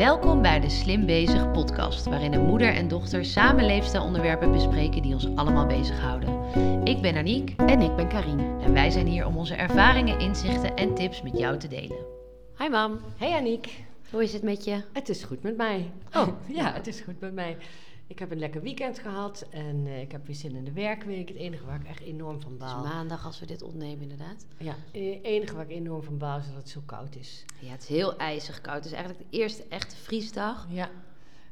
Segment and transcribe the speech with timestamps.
[0.00, 5.14] Welkom bij de Slim Bezig podcast, waarin een moeder en dochter samen leefstijlonderwerpen bespreken die
[5.14, 6.40] ons allemaal bezighouden.
[6.84, 8.58] Ik ben Aniek En ik ben Karine.
[8.62, 11.96] en wij zijn hier om onze ervaringen, inzichten en tips met jou te delen.
[12.58, 14.82] Hi mam, Hey Aniek, hoe is het met je?
[14.92, 15.90] het is goed met mij.
[16.16, 16.28] Oh,
[16.58, 17.56] ja, het is goed met mij.
[18.10, 21.28] Ik heb een lekker weekend gehad en eh, ik heb weer zin in de werkweek.
[21.28, 22.82] Het enige waar ik echt enorm van Het is baal.
[22.84, 24.46] maandag als we dit opnemen inderdaad.
[24.58, 27.44] Ja, het enige waar ik enorm van baal is dat het zo koud is.
[27.60, 28.76] Ja, het is heel ijzig koud.
[28.76, 30.66] Het is eigenlijk de eerste echte vriesdag.
[30.70, 30.90] Ja,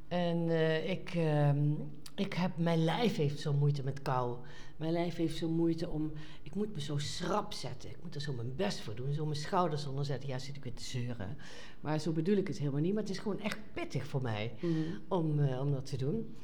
[0.08, 1.70] en eh, ik, ehm,
[2.14, 4.36] ik heb, mijn lijf heeft zo moeite met kou.
[4.76, 7.90] Mijn lijf heeft zo moeite om, ik moet me zo schrap zetten.
[7.90, 10.28] Ik moet er zo mijn best voor doen, zo mijn schouders onder zetten.
[10.28, 11.36] Ja, zit ik weer te zeuren.
[11.80, 12.92] Maar zo bedoel ik het helemaal niet.
[12.94, 14.52] Maar het is gewoon echt pittig voor mij.
[14.60, 14.74] Mhm.
[15.08, 16.34] om, eh, om dat te doen.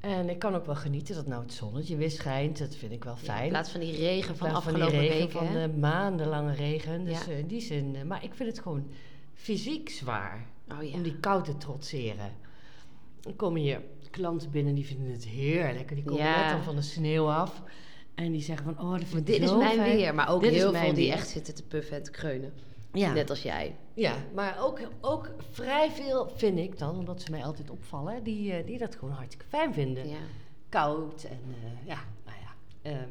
[0.00, 2.58] En ik kan ook wel genieten dat nou het zonnetje weer schijnt.
[2.58, 3.42] Dat vind ik wel Ja, fijn.
[3.44, 5.46] in plaats van die regen van afgelopen die regen weken.
[5.46, 7.04] van de maandenlange regen.
[7.04, 7.32] Dus Ja.
[7.32, 7.96] eh, in die zin.
[7.96, 8.90] eh, maar ik vind het gewoon
[9.34, 10.94] fysiek zwaar oh ja.
[10.94, 12.30] om die kou te trotseren.
[13.20, 15.94] Dan komen hier klanten binnen die vinden het heerlijk.
[15.94, 17.62] Die komen net dan van de sneeuw af.
[18.14, 19.96] En die zeggen van, oh, dat Maar vind ik dit is mijn fijn.
[19.96, 22.52] weer, maar ook Dit heel veel die echt zitten te puffen en te kreunen.
[22.96, 23.12] Ja.
[23.12, 23.76] Net als jij.
[23.94, 28.52] Ja, maar ook, ook vrij veel vind ik dan, omdat ze mij altijd opvallen, die,
[28.52, 30.08] eh, die dat gewoon hartstikke fijn vinden.
[30.08, 30.16] Ja.
[30.68, 32.90] koud en eh, ja, nou ja.
[32.90, 33.08] ehm,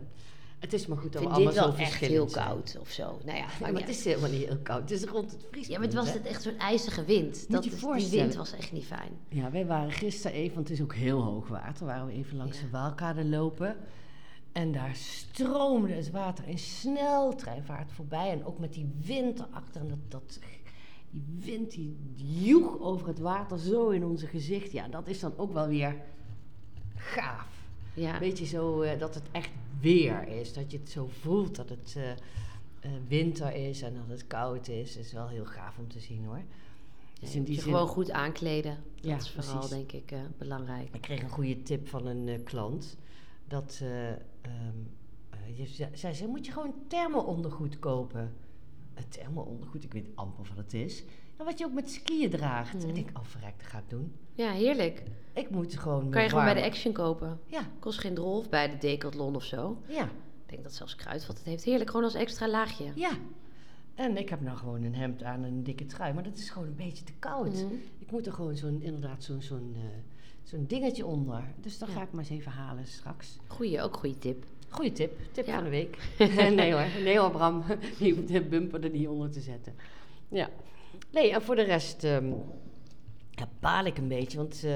[0.59, 2.45] het is maar goed dat we allemaal zo echt heel zijn.
[2.45, 3.19] koud of zo.
[3.25, 4.81] Nou ja, maar het is helemaal niet heel koud.
[4.81, 5.67] Het is rond het vriespunt.
[5.67, 7.51] ja, maar het was het echt zo'n ijzige wind.
[7.51, 8.23] Dat, je die voorstellen.
[8.23, 9.11] wind was echt niet fijn.
[9.29, 12.37] Ja, wij waren gisteren even, want het is ook heel hoog water, waren we even
[12.37, 12.63] langs Ja.
[12.63, 13.77] de Waalkade lopen.
[14.55, 18.31] En daar stroomde het water in sneltreinvaart voorbij.
[18.31, 19.81] En ook met die wind erachter.
[19.81, 20.39] En dat, dat,
[21.09, 24.71] die wind die joeg over het water zo in onze gezicht.
[24.71, 25.95] Ja, dat is dan ook wel weer
[26.95, 27.47] gaaf.
[27.93, 28.19] Ja.
[28.19, 30.53] Weet je, zo eh, dat het echt weer is.
[30.53, 32.17] Dat je het zo voelt dat het eh, eh,
[33.07, 34.97] winter is en dat het koud is.
[34.97, 36.41] is wel heel gaaf om te zien hoor.
[37.19, 38.77] Dus je in die je zin- gewoon goed aankleden.
[38.95, 39.69] Dat Ja, is vooral precies.
[39.69, 40.89] denk ik belangrijk.
[40.95, 42.97] Ik kreeg een goede tip van een klant.
[43.47, 44.17] Dat eh, ehm,
[45.29, 48.33] eh, je, ze- zij zei, moet je gewoon thermo-ondergoed kopen.
[48.93, 51.03] Het thermo-ondergoed, ik weet amper wat het is.
[51.37, 52.73] En wat je ook met skiën draagt.
[52.77, 52.87] Mhm.
[52.87, 54.13] Ik denk, oh verrek, dat ga ik doen.
[54.33, 55.03] Ja, heerlijk.
[55.33, 56.09] Ik moet gewoon...
[56.09, 57.39] Kan je gewoon bij de Action kopen.
[57.45, 59.81] Ja, Kost geen drol of bij de Decathlon of zo.
[59.87, 60.03] ja.
[60.45, 61.63] Ik denk dat zelfs Kruidvat het heeft.
[61.63, 62.91] Heerlijk, gewoon als extra laagje.
[62.95, 63.11] Ja.
[63.95, 66.49] En ik heb nou gewoon een hemd aan en een dikke trui, maar dat is
[66.49, 67.53] gewoon een beetje te koud.
[67.53, 67.73] Mhm.
[67.99, 69.81] Ik moet er gewoon zo'n, inderdaad zo'n, zo'n, eh,
[70.45, 71.43] zo'n dingetje onder.
[71.61, 71.95] Dus dan Ja.
[71.95, 73.37] ga ik maar eens even halen straks.
[73.47, 74.45] Goeie, ook goede tip.
[74.69, 75.53] Goeie tip, tip Ja.
[75.53, 75.97] van de week.
[76.55, 77.63] nee hoor, nee hoor Bram,
[77.99, 79.75] hoeft de bumper er niet onder te zetten.
[80.29, 80.49] Ja.
[81.11, 82.01] Nee, en voor de rest
[83.31, 84.75] ja, baal ik een beetje, want eh,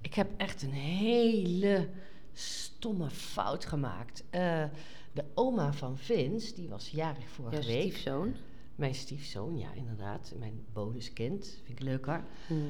[0.00, 1.88] ik heb echt een hele
[2.32, 4.24] stomme fout gemaakt.
[4.30, 4.64] Eh,
[5.12, 7.80] de oma van Vince, die was jarig vorige week.
[7.82, 8.34] stiefzoon.
[8.76, 12.24] Mijn stiefzoon, ja inderdaad, mijn bonuskind, vind ik leuk hoor.
[12.48, 12.60] Mhm.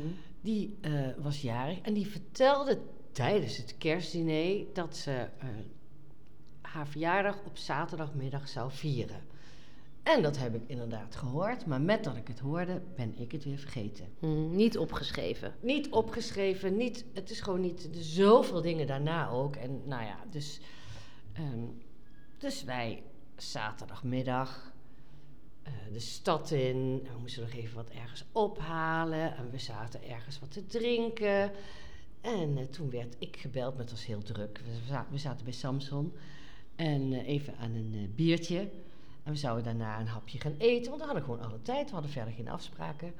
[0.40, 2.78] Die eh, was jarig en die vertelde
[3.12, 5.48] tijdens het kerstdiner dat ze eh,
[6.60, 9.20] haar verjaardag op zaterdagmiddag zou vieren.
[10.02, 13.44] En dat heb ik inderdaad gehoord, maar met dat ik het hoorde, ben ik het
[13.44, 14.06] weer vergeten.
[14.19, 15.54] Mhm, Niet opgeschreven.
[15.60, 19.56] Niet opgeschreven, niet, het is gewoon niet, zoveel dingen daarna ook.
[19.56, 20.60] En nou ja, dus,
[21.32, 21.64] ehm,
[22.38, 23.02] dus wij
[23.36, 24.72] zaterdagmiddag
[25.93, 27.03] de stad in.
[27.03, 29.37] We moesten nog even wat ergens ophalen.
[29.37, 31.50] En we zaten ergens wat te drinken.
[32.21, 34.61] En eh, toen werd ik gebeld, maar het was heel druk.
[35.11, 36.12] We zaten, bij Samson.
[36.77, 38.71] En eh, even aan een eh, biertje.
[39.23, 40.89] En we zouden daarna een hapje gaan eten.
[40.89, 41.87] Want we hadden gewoon alle tijd.
[41.87, 43.15] We hadden verder geen afspraken.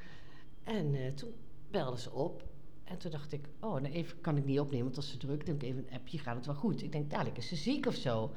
[0.65, 1.33] En eh, toen
[1.71, 2.45] belden ze op.
[2.85, 5.47] En toen dacht ik, oh, nou even kan ik niet opnemen, want als ze druk,
[5.47, 6.83] dan ik even een appje, gaat het wel goed.
[6.83, 8.33] Ik denk, dadelijk is ze ziek of zo.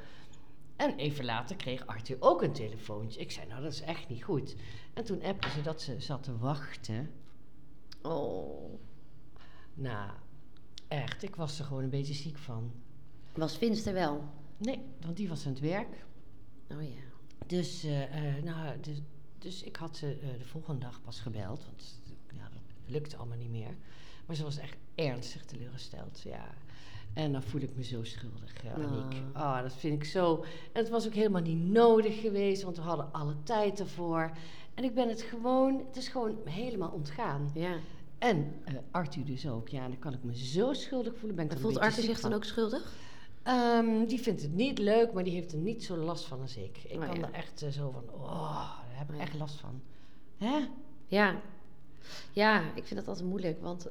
[0.75, 3.19] En even later kreeg Arthur ook een telefoontje.
[3.19, 4.56] Ik zei, nou, dat is echt niet goed.
[4.94, 7.12] En toen appte ze dat ze zat te wachten.
[8.02, 8.80] Oh.
[9.74, 10.12] Nou,
[10.88, 12.72] echt, ik was er gewoon een beetje ziek van.
[13.34, 14.24] Was Vince er wel?
[14.58, 16.06] Nee, want die was aan het werk.
[16.72, 17.02] Oh ja.
[17.47, 19.02] Dus, eh, eh, nou, dus,
[19.38, 22.02] dus ik had ze eh, de volgende dag pas gebeld, want
[22.34, 23.77] ja, dat lukte allemaal niet meer.
[24.25, 26.54] Maar ze was echt ernstig teleurgesteld, ja.
[27.15, 29.21] En dan voel ik me zo schuldig, ja, Aniek.
[29.33, 29.41] Ah.
[29.41, 30.44] Oh, dat vind ik zo.
[30.71, 34.31] En het was ook helemaal niet nodig geweest, want we hadden alle tijd ervoor.
[34.73, 37.51] En ik ben het gewoon, het is gewoon helemaal ontgaan.
[37.53, 37.75] Ja.
[38.17, 41.35] En eh, Arthur dus ook, ja, dan kan ik me zo schuldig voelen.
[41.35, 42.94] Ben ik En voelt Arthur zich dan ook schuldig?
[43.44, 46.57] Ehm, die vindt het niet leuk, maar die heeft er niet zo last van als
[46.57, 46.77] ik.
[46.88, 47.27] Ik Oh, kan ja.
[47.27, 49.81] er echt eh, zo van, oh, daar heb ik echt last van.
[50.38, 50.57] Hè?
[51.07, 51.41] Ja.
[52.31, 53.89] Ja, ik vind dat altijd moeilijk, want...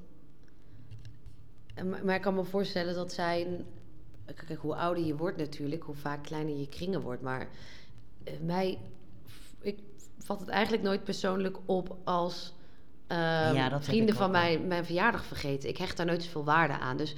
[2.05, 3.65] Maar ik kan me voorstellen dat zij...
[4.47, 7.23] Kijk, hoe ouder je wordt natuurlijk, hoe vaak kleiner je kringen wordt.
[7.23, 7.49] Maar
[8.25, 8.79] eh, mij...
[9.61, 9.79] Ik
[10.19, 12.55] vat het eigenlijk nooit persoonlijk op als
[13.07, 15.69] ehm, Ja, vrienden van mij mijn verjaardag vergeten.
[15.69, 16.97] Ik hecht daar nooit zoveel waarde aan.
[16.97, 17.17] Dus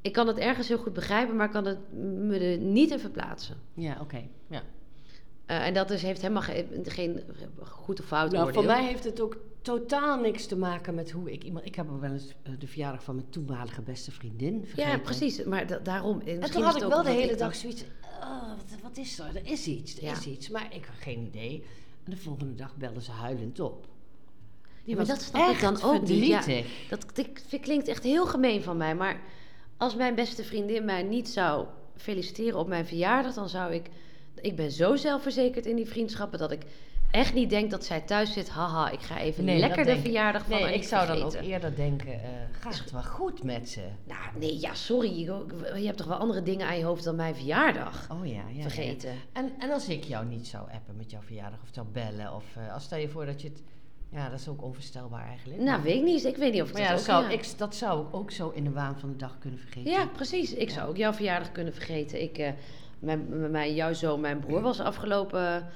[0.00, 2.98] ik kan het ergens heel goed begrijpen, maar ik kan het me er niet in
[2.98, 3.56] verplaatsen.
[3.74, 4.28] Ja, oké.
[4.48, 4.62] Ja.
[5.46, 7.22] Eh, en dat is, heeft helemaal ge- geen
[7.62, 11.32] goed of fout Nou, voor mij heeft het ook totaal niks te maken met hoe
[11.32, 11.66] ik iemand...
[11.66, 14.90] Ik heb wel eens eh, de verjaardag van mijn toenmalige beste vriendin vergeten.
[14.90, 15.44] Ja, precies.
[15.44, 16.20] Maar da- daarom.
[16.20, 17.84] En misschien toen had ik wel de hele dag zoiets...
[18.20, 19.26] Oh, wat, wat is er?
[19.36, 20.12] Er is iets, er Ja.
[20.12, 20.48] is iets.
[20.48, 21.64] Maar ik had geen idee.
[22.04, 23.86] En de volgende dag belden ze huilend op.
[24.84, 26.26] Ja, maar dat snap ik dan ook niet.
[26.26, 26.42] Ja,
[26.88, 27.12] dat,
[27.60, 28.94] klinkt echt heel gemeen van mij.
[28.94, 29.20] Maar
[29.76, 31.66] als mijn beste vriendin mij niet zou
[31.96, 33.90] feliciteren op mijn verjaardag, dan zou ik.
[34.40, 36.62] Ik ben zo zelfverzekerd in die vriendschappen dat ik
[37.10, 38.48] echt niet denk dat zij thuis zit.
[38.48, 41.22] Haha, ik ga even Nee, lekker dat de denk verjaardag van Nee, ik zou dan
[41.22, 42.12] ook eerder denken...
[42.12, 42.28] eh,
[42.60, 43.80] gaat het wel goed met ze?
[44.04, 45.18] Nou, nee, ja, sorry.
[45.18, 45.44] Je,
[45.76, 48.42] je hebt toch wel andere dingen aan je hoofd dan mijn verjaardag Oh ja, ja.
[48.52, 48.62] ja.
[48.62, 49.10] vergeten.
[49.32, 52.34] En, en als ik jou niet zou appen met jouw verjaardag of zou bellen...
[52.34, 53.62] of eh, als stel je voor dat je het...
[54.10, 55.60] Ja, dat is ook onvoorstelbaar eigenlijk.
[55.60, 56.24] Nou, weet ik niet.
[56.24, 57.22] Ik weet niet of ik Maar ja, dat dat ook...
[57.22, 59.90] zou, ik, dat zou ik ook zo in de waan van de dag kunnen vergeten.
[59.90, 60.54] Ja, precies.
[60.54, 62.22] Ik zou ook jouw verjaardag kunnen vergeten.
[62.22, 62.52] Ik, eh,
[62.98, 65.68] mijn, mijn, jouw zoon, mijn broer was afgelopen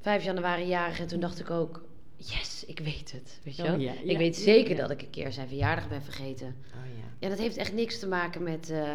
[0.00, 1.00] 5 januari jarig.
[1.00, 1.84] En toen dacht ik ook,
[2.16, 3.40] yes, ik weet het.
[3.44, 4.80] Weet je Oh, ja, ik weet zeker ja.
[4.80, 6.46] dat ik een keer zijn verjaardag ben vergeten.
[6.46, 7.04] Oh ja.
[7.18, 8.70] Ja, dat heeft echt niks te maken met...
[8.70, 8.88] eh,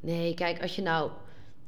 [0.00, 1.10] nee, kijk, als je nou...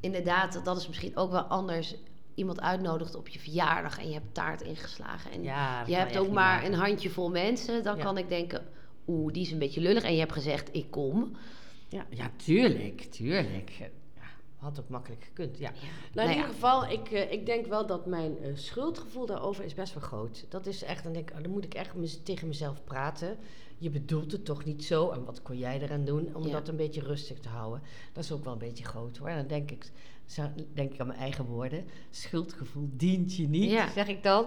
[0.00, 1.94] Inderdaad, dat is misschien ook wel anders...
[2.34, 5.30] Iemand uitnodigt op je verjaardag en je hebt taart ingeslagen.
[5.30, 6.72] En Ja, je hebt ook maar maken.
[6.72, 7.82] een handjevol mensen.
[7.82, 8.02] Dan Ja.
[8.02, 8.66] kan ik denken,
[9.06, 10.02] oeh, die is een beetje lullig.
[10.02, 11.36] En je hebt gezegd, ik kom.
[11.88, 13.90] Ja, ja, tuurlijk, tuurlijk.
[14.58, 15.70] Had ook makkelijk gekund, ja.
[15.70, 16.34] Nou, in Nou ja.
[16.34, 20.02] ieder geval, ik, eh, ik denk wel dat mijn eh, schuldgevoel daarover is best wel
[20.02, 20.44] groot.
[20.48, 23.36] Dat is echt, dan, denk ik, oh, dan moet ik echt mez- tegen mezelf praten.
[23.78, 25.10] Je bedoelt het toch niet zo?
[25.10, 26.52] En wat kon jij eraan doen om Ja.
[26.52, 27.82] dat een beetje rustig te houden?
[28.12, 29.28] Dat is ook wel een beetje groot hoor.
[29.28, 29.90] En dan denk ik,
[30.74, 31.84] denk ik aan mijn eigen woorden.
[32.10, 33.90] Schuldgevoel dient je niet, Ja.
[33.90, 34.46] zeg ik dan.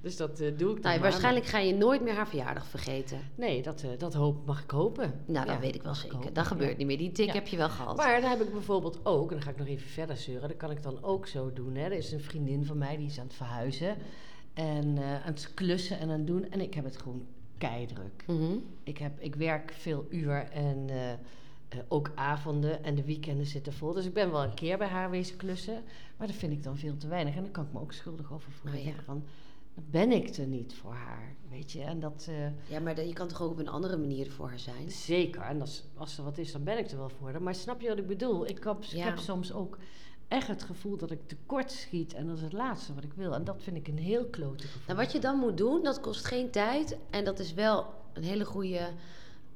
[0.00, 3.18] Dus dat eh, doe ik dan Nou, waarschijnlijk ga je nooit meer haar verjaardag vergeten.
[3.34, 5.20] Nee, dat, eh, dat hoop, mag ik hopen.
[5.26, 6.16] Nou, dat Ja, weet ik wel zeker.
[6.16, 6.50] hopen, Dat ja.
[6.50, 6.98] gebeurt niet meer.
[6.98, 7.96] Die tik heb je wel gehad.
[7.96, 10.56] Maar dan heb ik bijvoorbeeld ook, en dan ga ik nog even verder zeuren, dat
[10.56, 11.74] kan ik dan ook zo doen.
[11.74, 11.84] Hè.
[11.84, 13.96] Er is een vriendin van mij die is aan het verhuizen
[14.54, 16.50] en eh, aan het klussen en aan het doen.
[16.50, 17.26] En ik heb het gewoon
[17.58, 18.24] keidruk.
[18.26, 18.56] Mhm.
[18.82, 20.86] Ik, heb, ik werk veel uur en
[21.72, 23.92] eh, ook avonden en de weekenden zitten vol.
[23.92, 25.82] Dus ik ben wel een keer bij haar wezen klussen,
[26.16, 27.34] maar dat vind ik dan veel te weinig.
[27.36, 28.80] En dan kan ik me ook schuldig over voelen.
[28.80, 28.92] Oh, ja.
[29.04, 29.24] Van,
[29.74, 31.82] dan ben ik er niet voor haar, weet je.
[31.82, 32.26] En dat...
[32.28, 34.90] eh, Ja, maar de- je kan toch ook op een andere manier voor haar zijn?
[34.90, 37.30] Zeker, en als, als er wat is, dan ben ik er wel voor.
[37.30, 37.42] haar.
[37.42, 38.46] Maar snap je wat ik bedoel?
[38.48, 39.78] Ik heb, ik heb soms ook
[40.28, 42.14] echt het gevoel dat ik tekort schiet.
[42.14, 43.34] En dat is het laatste wat ik wil.
[43.34, 44.82] En dat vind ik een heel klote gevoel.
[44.86, 46.96] Nou, wat je dan moet doen, dat kost geen tijd.
[47.10, 48.88] En dat is wel een hele goede...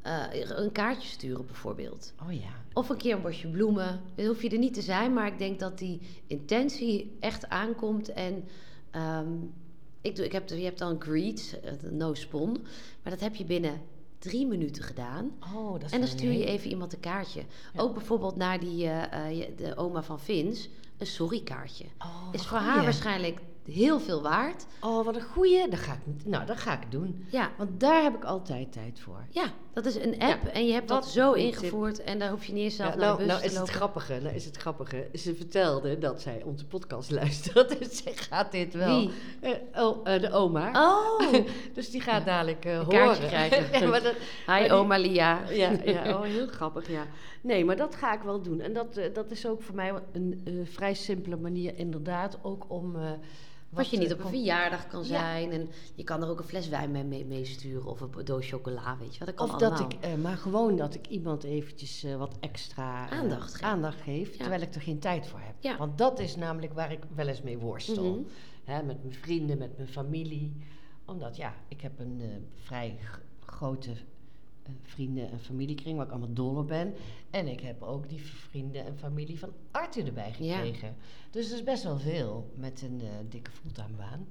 [0.06, 2.14] eh, een kaartje sturen bijvoorbeeld.
[2.22, 2.64] Oh ja.
[2.72, 4.00] Of een keer een bosje bloemen.
[4.14, 8.12] Dat hoef je er niet te zijn, maar ik denk dat die intentie echt aankomt.
[8.12, 8.44] En
[8.90, 9.28] ehm,
[10.00, 12.52] ik doe, ik heb, je hebt dan greet, eh, no spon.
[13.02, 13.80] Maar dat heb je binnen
[14.18, 15.30] drie minuten gedaan.
[15.54, 17.42] Oh, dat is En dan stuur je even iemand een kaartje.
[17.72, 17.80] Ja.
[17.80, 20.68] Ook bijvoorbeeld naar die, eh, de oma van Vins,
[20.98, 21.84] een sorry-kaartje.
[21.98, 24.66] Oh, is voor haar waarschijnlijk heel veel waard.
[24.80, 25.68] Oh, wat een goeie.
[25.68, 27.26] Dat ga ik, nou, dat ga ik doen.
[27.30, 29.26] Ja, Want daar heb ik altijd tijd voor.
[29.30, 32.02] ja dat is een app Ja, en je hebt dat zo ingevoerd.
[32.02, 33.52] En daar hoef je niet eens zelf Ja, naar nou, de bus nou te is
[33.52, 33.74] het lopen.
[33.74, 35.08] grappige, nou is het grappige.
[35.14, 37.78] Ze vertelde dat zij onze podcast luistert.
[37.78, 38.98] Dus zij gaat dit wel.
[39.00, 39.10] Wie?
[39.40, 40.70] Eh, oh, eh, de oma.
[40.86, 41.32] Oh,
[41.74, 42.88] Dus die gaat dadelijk Een horen.
[42.88, 43.26] kaartje
[43.68, 43.88] krijgen.
[43.88, 44.14] maar dat,
[44.46, 45.40] hi oma Lia.
[45.50, 47.06] ja, ja, oh, heel grappig, ja.
[47.40, 48.60] Nee, maar dat ga ik wel doen.
[48.60, 52.96] En dat, dat is ook voor mij een vrij simpele manier, inderdaad, ook om...
[53.70, 55.06] eh, Wat je niet eh, op een verjaardag kan Ja.
[55.06, 55.50] zijn.
[55.50, 57.86] En je kan er ook een fles wijn mee- mee meesturen.
[57.86, 59.28] Of een doos chocola, weet je wat.
[59.28, 59.88] Dat kan Of dat allemaal.
[59.90, 63.62] ik, eh, maar gewoon dat ik iemand eventjes eh, wat extra eh, Aandacht geef.
[63.62, 64.36] aandacht geef Ja.
[64.38, 65.54] terwijl ik er geen tijd voor heb.
[65.60, 65.76] Ja.
[65.76, 68.10] Want dat is namelijk waar ik wel eens mee worstel.
[68.12, 68.20] Mhm.
[68.64, 70.56] Hè, met mijn vrienden, met mijn familie.
[71.04, 72.26] Omdat ja, ik heb een eh,
[72.64, 72.98] vrij
[73.44, 73.96] grote eh,
[74.82, 76.94] vrienden- en familiekring waar ik allemaal dol op ben.
[77.30, 80.56] En ik heb ook die vrienden en familie van Arthur erbij Ja.
[80.56, 80.96] gekregen.
[81.30, 84.26] Dus dat is best wel veel met een eh, dikke fulltime baan.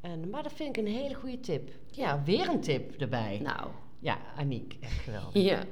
[0.00, 1.70] En, maar dat vind ik een hele goede tip.
[1.90, 3.38] Ja, weer een tip erbij.
[3.42, 3.68] Nou,
[3.98, 5.42] Ja, Aniek, echt geweldig.
[5.42, 5.62] ja.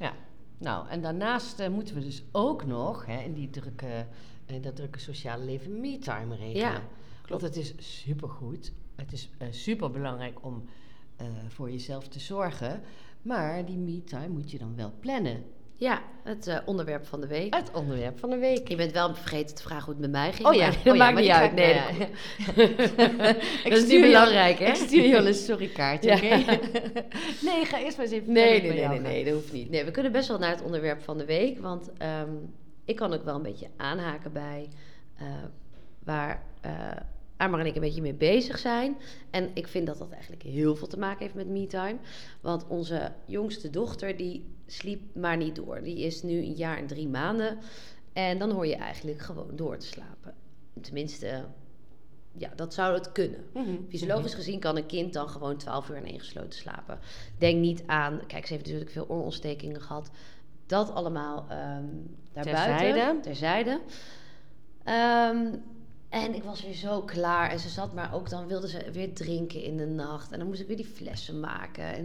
[0.00, 0.12] Ja.
[0.58, 4.06] Nou, en daarnaast eh, moeten we dus ook nog hè, in die drukke,
[4.46, 6.70] in dat drukke sociale leven me-time regelen.
[6.72, 6.82] Ja,
[7.26, 8.72] Want het is supergoed.
[8.96, 10.64] Het is eh super belangrijk om
[11.16, 12.80] eh, voor jezelf te zorgen.
[13.22, 15.44] Maar die me-time moet je dan wel plannen.
[15.76, 17.54] Ja, het eh, onderwerp van de week.
[17.54, 18.68] Het onderwerp van de week.
[18.68, 20.48] Je bent wel vergeten te vragen hoe het met mij ging.
[20.48, 21.54] Oh ja, maar dat oh ja, maakt maar niet uit.
[21.54, 23.32] Nee, dat, ja, ja.
[23.70, 24.66] dat is niet belangrijk, hè?
[24.66, 26.36] Ik stuur je wel een sorrykaartje, Ja.
[27.48, 29.70] nee, ga eerst maar eens even Nee, nee, nee, nee, nee, dat hoeft niet.
[29.70, 31.58] Nee, we kunnen best wel naar het onderwerp van de week.
[31.58, 32.30] Want ehm,
[32.84, 34.68] ik kan ook wel een beetje aanhaken bij
[35.18, 35.26] eh,
[36.04, 36.72] waar eh,
[37.38, 38.96] Amber en ik een beetje mee bezig zijn.
[39.30, 41.96] En ik vind dat dat eigenlijk heel veel te maken heeft met me-time.
[42.40, 45.82] Want onze jongste dochter, die sliep maar niet door.
[45.82, 47.58] Die is nu een jaar en drie maanden.
[48.12, 50.34] En dan hoor je eigenlijk gewoon door te slapen.
[50.80, 51.44] Tenminste,
[52.32, 53.44] ja, dat zou het kunnen.
[53.52, 53.76] Mhm.
[53.88, 56.98] Fysiologisch gezien kan een kind dan gewoon 12 uur en ingesloten slapen.
[57.38, 60.10] Denk niet aan, kijk, ze heeft natuurlijk veel oorontstekingen gehad.
[60.66, 61.84] Dat allemaal ehm
[62.32, 62.76] daarbuiten.
[62.76, 63.20] Terzijde.
[63.20, 63.80] Terzijde.
[64.84, 65.54] Ehm,
[66.08, 67.50] en ik was weer zo klaar.
[67.50, 70.32] En ze zat maar ook, dan wilde ze weer drinken in de nacht.
[70.32, 71.84] En dan moest ik weer die flessen maken.
[71.84, 72.04] En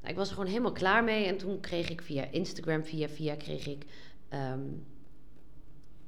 [0.00, 1.26] nou, ik was er gewoon helemaal klaar mee.
[1.26, 3.86] En toen kreeg ik via Instagram, via via, kreeg ik
[4.28, 4.60] ehm,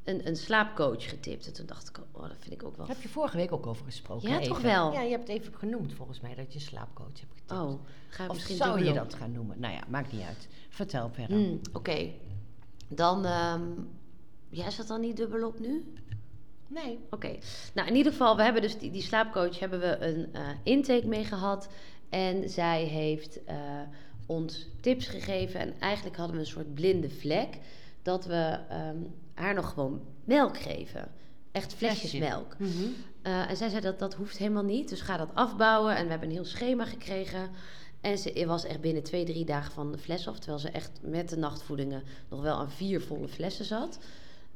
[0.04, 1.46] een, een slaapcoach getipt.
[1.46, 2.86] En toen dacht ik, oh, dat vind ik ook wel...
[2.86, 4.28] Daar heb je vorige week ook over gesproken.
[4.28, 4.92] Ja, toch wel?
[4.92, 7.52] Ja, je hebt het even genoemd volgens mij dat je slaapcoach hebt getipt.
[7.52, 9.60] Oh, ga of misschien zou je dat gaan noemen?
[9.60, 10.48] Nou ja, maakt niet uit.
[10.68, 11.36] Vertel verder.
[11.36, 12.10] Hmm, Oké,
[12.88, 13.24] dan...
[13.24, 13.62] ehm
[14.50, 15.92] ja, is dat dan niet dubbelop nu?
[16.70, 16.98] Nee.
[17.10, 17.38] Oké.
[17.74, 21.06] Nou, in ieder geval, we hebben dus die, die slaapcoach hebben we een eh, intake
[21.06, 21.68] mee gehad.
[22.08, 23.56] En zij heeft eh,
[24.26, 25.60] ons tips gegeven.
[25.60, 27.58] En eigenlijk hadden we een soort blinde vlek.
[28.02, 28.96] Dat we ehm,
[29.34, 31.08] haar nog gewoon melk geven.
[31.52, 32.18] Echt flesjes Flesje.
[32.18, 32.56] melk.
[32.58, 32.84] Mhm.
[33.22, 34.88] Eh, en zij zei dat dat hoeft helemaal niet.
[34.88, 35.96] Dus ga dat afbouwen.
[35.96, 37.50] En we hebben een heel schema gekregen.
[38.00, 40.38] En ze was echt binnen twee, drie dagen van de fles af.
[40.38, 43.98] Terwijl ze echt met de nachtvoedingen nog wel aan vier volle flessen zat.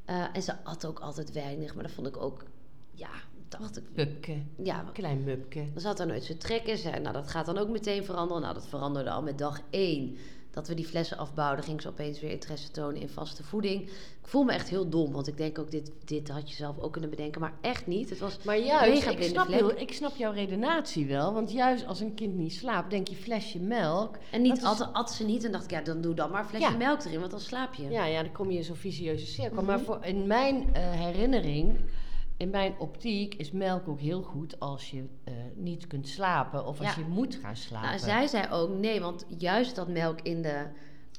[0.05, 1.73] Eh, en ze at ook altijd weinig.
[1.75, 2.43] Maar dat vond ik ook,
[2.91, 3.09] ja,
[3.47, 4.41] dacht ik, Pupke.
[4.63, 5.69] ja, klein mupke.
[5.73, 6.77] dan zat er nooit zo trek in.
[6.77, 8.41] Zei, nou, dat gaat dan ook meteen veranderen.
[8.41, 10.17] Nou, dat veranderde al met dag één.
[10.55, 13.81] Dat we die flessen afbouwden, ging ze opeens weer interesse tonen in vaste voeding.
[14.21, 16.79] Ik voel me echt heel dom, want ik denk ook, dit, dit had je zelf
[16.79, 17.41] ook kunnen bedenken.
[17.41, 18.09] Maar echt niet.
[18.09, 21.33] Het was Maar juist, Mega ik snap, heel, ik snap jouw redenatie wel.
[21.33, 24.17] Want juist als een kind niet slaapt, denk je flesje melk.
[24.31, 26.49] En niet is- at, ze niet en dacht ik, ja, dan doe dan maar een
[26.49, 26.77] flesje Ja.
[26.77, 27.89] melk erin, want dan slaap je.
[27.89, 29.55] Ja, ja, dan kom je in zo'n vicieuze cirkel.
[29.55, 29.65] Mhm.
[29.65, 31.79] Maar voor, in mijn eh, herinnering,
[32.37, 36.79] in mijn optiek, is melk ook heel goed als je eh, niet kunt slapen of
[36.79, 37.89] als je moet gaan slapen.
[37.89, 40.67] Nou, zij zei ook nee, want juist dat melk in de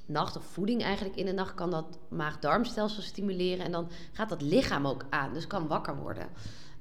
[0.07, 3.65] nacht, of voeding eigenlijk in de nacht, kan dat maag-darmstelsel stimuleren.
[3.65, 6.29] En dan gaat dat lichaam ook aan, dus kan wakker worden.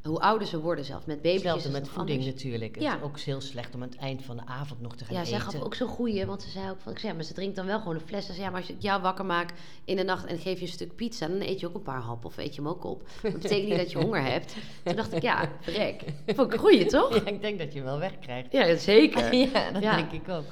[0.06, 2.34] Hoe ouder ze worden zelf, met baby's Hetzelfde met voeding anders.
[2.36, 2.76] natuurlijk.
[2.76, 2.96] Het Ja.
[2.96, 5.20] is ook heel slecht om aan het eind van de avond nog te gaan Ja,
[5.22, 5.32] eten.
[5.34, 7.34] zij gaf ook zo'n goeie, want ze zei ook van, ik zei, ja, maar ze
[7.34, 8.26] drinkt dan wel gewoon een fles.
[8.26, 10.60] Ze zei, ja, maar als je het jou wakker maakt in de nacht en geef
[10.60, 12.70] je een stuk pizza, dan eet je ook een paar happen of eet je hem
[12.70, 13.08] ook op.
[13.22, 14.56] Dat betekent niet dat je honger hebt.
[14.84, 16.04] Toen dacht ik, ja, verrek.
[16.26, 17.16] Vond ik een goeie, toch?
[17.24, 18.52] Ja, ik denk dat je wel wegkrijgt.
[18.52, 19.34] Ja, zeker.
[19.54, 19.96] Ja, dat Ja.
[19.96, 20.46] denk ik ook.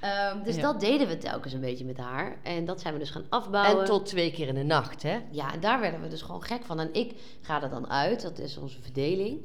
[0.00, 0.62] Ehm, dus Ja.
[0.62, 2.36] dat deden we telkens een beetje met haar.
[2.42, 3.80] En dat zijn we dus gaan afbouwen.
[3.80, 5.18] En tot twee keer in de nacht, hè?
[5.30, 6.80] Ja, en daar werden we dus gewoon gek van.
[6.80, 9.40] En ik ga er dan uit, dat is onze verdeling.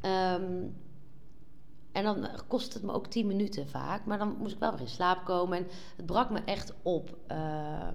[0.00, 0.52] Ehm,
[1.92, 4.04] en dan eh, kost het me ook 10 minuten vaak.
[4.04, 5.58] Maar dan moest ik wel weer in slaap komen.
[5.58, 7.16] En het brak me echt op.
[7.26, 7.94] Ehm,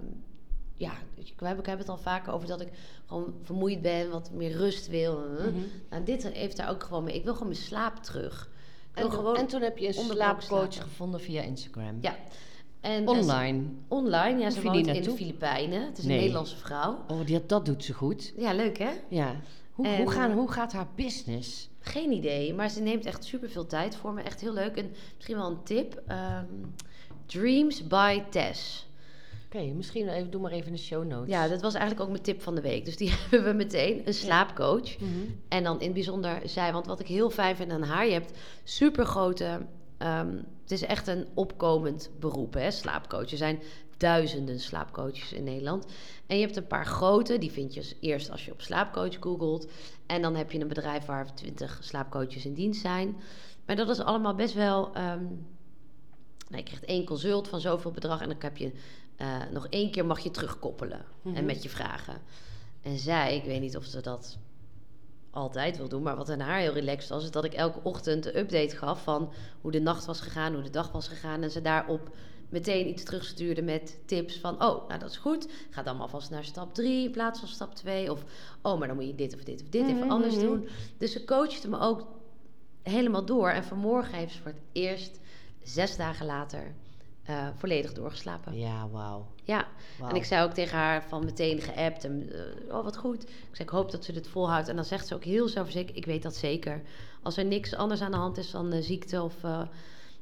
[0.76, 2.68] ja, ik heb, ik heb het al vaker over dat ik
[3.06, 5.18] gewoon vermoeid ben, wat meer rust wil.
[5.18, 5.52] Mhm.
[5.90, 7.14] Nou, dit heeft daar ook gewoon mee.
[7.14, 8.50] Ik wil gewoon mijn slaap terug.
[8.94, 11.98] En, gewoon en toen heb je een slaapcoach gevonden via Instagram.
[12.00, 12.16] Ja.
[12.80, 13.62] En, en ze- Online.
[13.88, 15.10] online, ja, Hoef ze woont in de?
[15.10, 15.86] Filipijnen.
[15.86, 16.18] Het is een Nee.
[16.18, 16.98] Nederlandse vrouw.
[17.08, 18.32] Oh, die, dat doet ze goed.
[18.36, 18.90] Ja, leuk hè?
[19.08, 19.36] Ja.
[19.72, 21.68] Hoe, En- hoe, gaan, hoe gaat haar business?
[21.80, 24.22] Geen idee, maar ze neemt echt super veel tijd voor me.
[24.22, 24.76] Echt heel leuk.
[24.76, 26.02] En misschien wel een tip.
[26.06, 26.44] ehm,
[27.26, 28.83] Dreams by Tess.
[29.54, 31.28] Oké, misschien even, doe maar even de show notes.
[31.28, 32.84] Ja, dat was eigenlijk ook mijn tip van de week.
[32.84, 34.02] Dus die hebben we meteen.
[34.04, 34.98] Een slaapcoach.
[34.98, 35.10] Mhm.
[35.48, 38.12] En dan in het bijzonder zij, want wat ik heel fijn vind aan haar, je
[38.12, 39.66] hebt super grote.
[40.62, 43.30] het is echt een opkomend beroep, hè, slaapcoach.
[43.30, 43.62] Er zijn
[43.96, 45.86] duizenden slaapcoaches in Nederland.
[46.26, 49.70] En je hebt een paar grote, die vind je eerst als je op slaapcoach googelt.
[50.06, 53.16] En dan heb je een bedrijf waar 20 slaapcoaches in dienst zijn.
[53.66, 54.94] Maar dat is allemaal best wel.
[54.94, 55.24] ehm,
[56.48, 58.72] nou, je krijgt één consult van zoveel bedrag en dan heb je
[59.16, 61.44] eh, nog één keer mag je terugkoppelen en Mhm.
[61.44, 62.14] met je vragen.
[62.82, 64.38] En zij, ik weet niet of ze dat
[65.30, 68.26] altijd wil doen, maar wat aan haar heel relaxed was, is dat ik elke ochtend
[68.26, 71.42] een update gaf van hoe de nacht was gegaan, hoe de dag was gegaan.
[71.42, 72.16] En ze daarop
[72.48, 76.30] meteen iets terugstuurde met tips van, oh, nou dat is goed, ga dan maar vast
[76.30, 78.10] naar stap 3 in plaats van stap 2.
[78.12, 78.24] Of,
[78.62, 80.44] oh, maar dan moet je dit of dit of dit even Mhm, anders mhm.
[80.44, 80.68] doen.
[80.98, 82.06] Dus ze coachte me ook
[82.82, 83.48] helemaal door.
[83.50, 85.20] En vanmorgen heeft ze voor het eerst,
[85.62, 86.74] zes dagen later,
[87.24, 88.58] eh, volledig doorgeslapen.
[88.58, 89.26] Ja, wauw.
[89.44, 89.66] Ja,
[90.08, 93.22] en ik zei ook tegen haar van meteen geappt en eh, oh wat goed.
[93.22, 94.68] Ik zei ik hoop dat ze dit volhoudt.
[94.68, 96.82] En dan zegt ze ook heel zelfverzekerd, ik weet dat zeker.
[97.22, 99.62] Als er niks anders aan de hand is dan eh, ziekte of eh,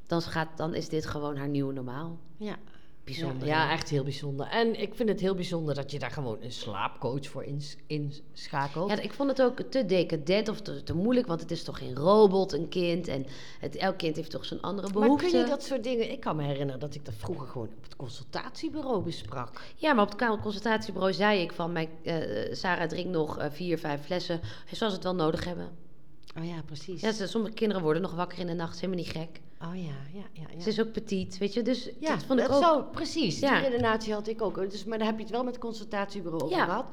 [0.07, 2.19] dan, gaat, dan is dit gewoon haar nieuwe normaal.
[2.37, 2.57] Ja.
[3.05, 3.47] Bijzonder.
[3.47, 4.47] Ja, echt heel bijzonder.
[4.47, 8.91] En ik vind het heel bijzonder dat je daar gewoon een slaapcoach voor ins- inschakelt.
[8.91, 11.79] Ja, ik vond het ook te decadent of te, te moeilijk, want het is toch
[11.79, 13.09] geen robot, een kind.
[13.09, 13.27] En
[13.61, 15.31] het, elk kind heeft toch zijn andere maar behoeften.
[15.31, 16.11] kun je dat soort dingen...
[16.11, 19.61] Ik kan me herinneren dat ik dat vroeger gewoon op het consultatiebureau besprak.
[19.77, 21.73] Ja, maar op het consultatiebureau zei ik van...
[21.73, 25.91] Mijn, eh, Sarah drinkt nog eh, vier, vijf flessen, zoals ze het wel nodig hebben.
[26.39, 27.01] Oh ja, precies.
[27.01, 29.41] Ja, ze- sommige kinderen worden nog wakker in de nacht, helemaal niet gek.
[29.63, 30.43] Oh ja, ja, ja.
[30.57, 30.61] ja.
[30.61, 32.63] Ze is ook petit, weet je, dus Ja, dat vond ik dat ook...
[32.63, 33.39] zou- precies.
[33.41, 33.61] Ja.
[33.61, 34.71] Die redenatie had ik ook.
[34.71, 36.65] Dus, maar daar heb je het wel met het consultatiebureau over Ja.
[36.65, 36.85] gehad.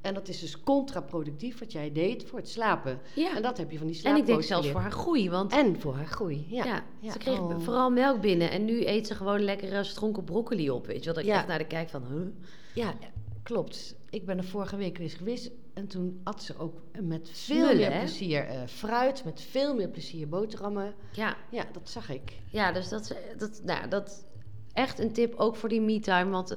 [0.00, 3.00] En dat is dus contraproductief wat jij deed voor het slapen.
[3.14, 3.36] Ja.
[3.36, 5.52] En dat heb je van die En slaapcoach ik denk zelfs voor haar groei, want
[5.52, 6.82] En voor haar groei, ja.
[7.00, 7.60] ja, ze kreeg oh.
[7.60, 11.12] vooral melk binnen en nu eet ze gewoon lekkere stronken broccoli op, weet je.
[11.12, 12.26] Dat ik echt naar de kijk van, huh?
[12.74, 12.94] Ja,
[13.42, 13.94] klopt.
[14.10, 17.76] Ik ben er vorige week weer geweest en toen at ze ook met veel Smullen,
[17.90, 20.94] meer plezier eh, fruit, met veel meer plezier boterhammen.
[21.12, 22.32] Ja, Ja, dat zag ik.
[22.50, 24.24] ja dus dat, is- dat, nou, dat
[24.72, 26.50] echt een tip ook voor die me-time, want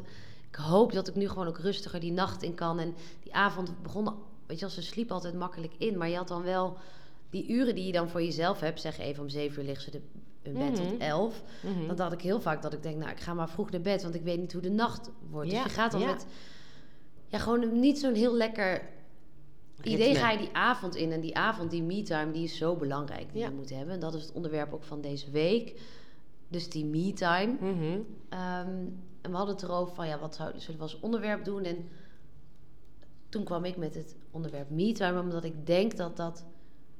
[0.50, 2.80] ik hoop dat ik nu gewoon ook rustiger die nacht in kan.
[2.80, 4.06] En die avond begon,
[4.46, 6.78] weet je wel, ze sliep altijd makkelijk in, maar je had dan wel
[7.30, 8.82] die uren die je dan voor jezelf hebt.
[8.82, 10.02] Zeg even om zeven uur ligt ze de,
[10.42, 10.90] in bed Mhm.
[10.90, 11.44] tot elf.
[11.64, 11.88] Mhm.
[11.88, 14.02] Dan had ik heel vaak dat ik denk, nou, ik ga maar vroeg naar bed,
[14.04, 15.52] want ik weet niet hoe de nacht wordt.
[15.52, 16.08] Ja, dus je gaat dan ja.
[16.08, 16.26] met,
[17.28, 18.90] ja, gewoon niet zo'n heel lekker
[19.86, 21.12] idee ga je die avond in.
[21.12, 23.48] En die avond, die me-time, die is zo belangrijk die Ja.
[23.48, 23.94] je moet hebben.
[23.94, 25.82] En dat is het onderwerp ook van deze week.
[26.48, 27.54] Dus die me-time.
[27.60, 28.00] Mhm.
[28.30, 28.86] Ehm,
[29.22, 31.64] en we hadden het erover van, ja, wat zouden zullen we als onderwerp doen?
[31.64, 31.88] En
[33.30, 36.46] toen kwam ik met het onderwerp me-time, omdat ik denk dat dat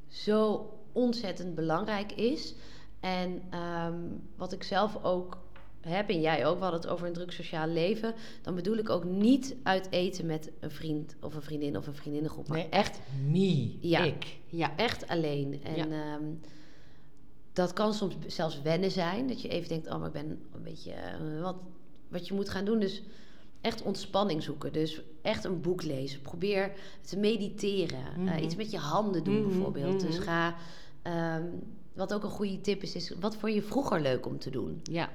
[0.08, 2.56] zo ontzettend belangrijk is.
[3.00, 4.00] En ehm,
[4.36, 5.38] wat ik zelf ook
[5.90, 8.14] heb, en jij ook, we hadden het over een druk sociaal leven.
[8.42, 11.96] Dan bedoel ik ook niet uit eten met een vriend of een vriendin of een
[11.96, 12.48] vriendinnengroep.
[12.48, 14.04] Maar Nee, echt Me, Ja.
[14.04, 14.38] ik.
[14.48, 14.76] Ja.
[14.78, 15.60] echt alleen.
[15.64, 15.86] En Ja.
[15.86, 16.24] ehm,
[17.54, 19.28] dat kan soms zelfs wennen zijn.
[19.28, 20.92] Dat je even denkt, oh, maar ik ben een beetje...
[20.92, 21.56] eh, wat,
[22.08, 23.04] wat je moet gaan doen, dus
[23.62, 24.74] echt ontspanning zoeken.
[24.74, 26.22] Dus echt een boek lezen.
[26.22, 26.72] Probeer
[27.02, 28.00] te mediteren.
[28.00, 28.44] Eh, Mhm.
[28.44, 30.00] iets met je handen doen Mhm, bijvoorbeeld.
[30.02, 30.24] Dus mhm.
[30.24, 30.56] ga...
[31.02, 31.44] ehm,
[31.94, 34.80] wat ook een goede tip is, is wat vond je vroeger leuk om te doen?
[34.84, 35.10] Ja.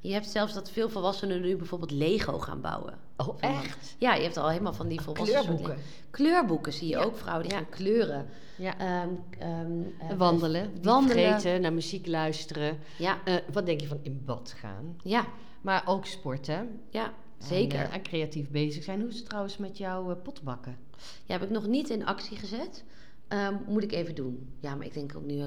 [0.00, 2.94] Je hebt zelfs dat veel volwassenen nu bijvoorbeeld Lego gaan bouwen.
[3.16, 3.96] Oh, echt?
[3.98, 5.76] Ja, je hebt al helemaal van die volwassen soort Kleurboeken.
[5.76, 7.02] Le- Kleurboeken zie je Ja.
[7.02, 7.58] ook, vrouwen die Ja.
[7.62, 8.26] gaan kleuren.
[8.56, 8.78] Ja.
[8.78, 9.80] Ehm, ehm,
[10.10, 11.22] eh, Wandelen, wandelen.
[11.24, 12.78] vergeten, naar muziek luisteren.
[12.98, 14.96] Ja, Eh, wat denk je van in bad gaan?
[15.02, 15.26] ja,
[15.60, 16.80] Maar ook sporten.
[16.90, 17.78] ja, zeker.
[17.78, 19.00] En, eh, en creatief bezig zijn.
[19.00, 20.76] Hoe is het trouwens met jouw pottenbakken?
[21.24, 22.84] Ja, heb ik nog niet in actie gezet.
[23.30, 24.48] Ehm, moet ik even doen.
[24.60, 25.42] Ja, maar ik denk ook nu...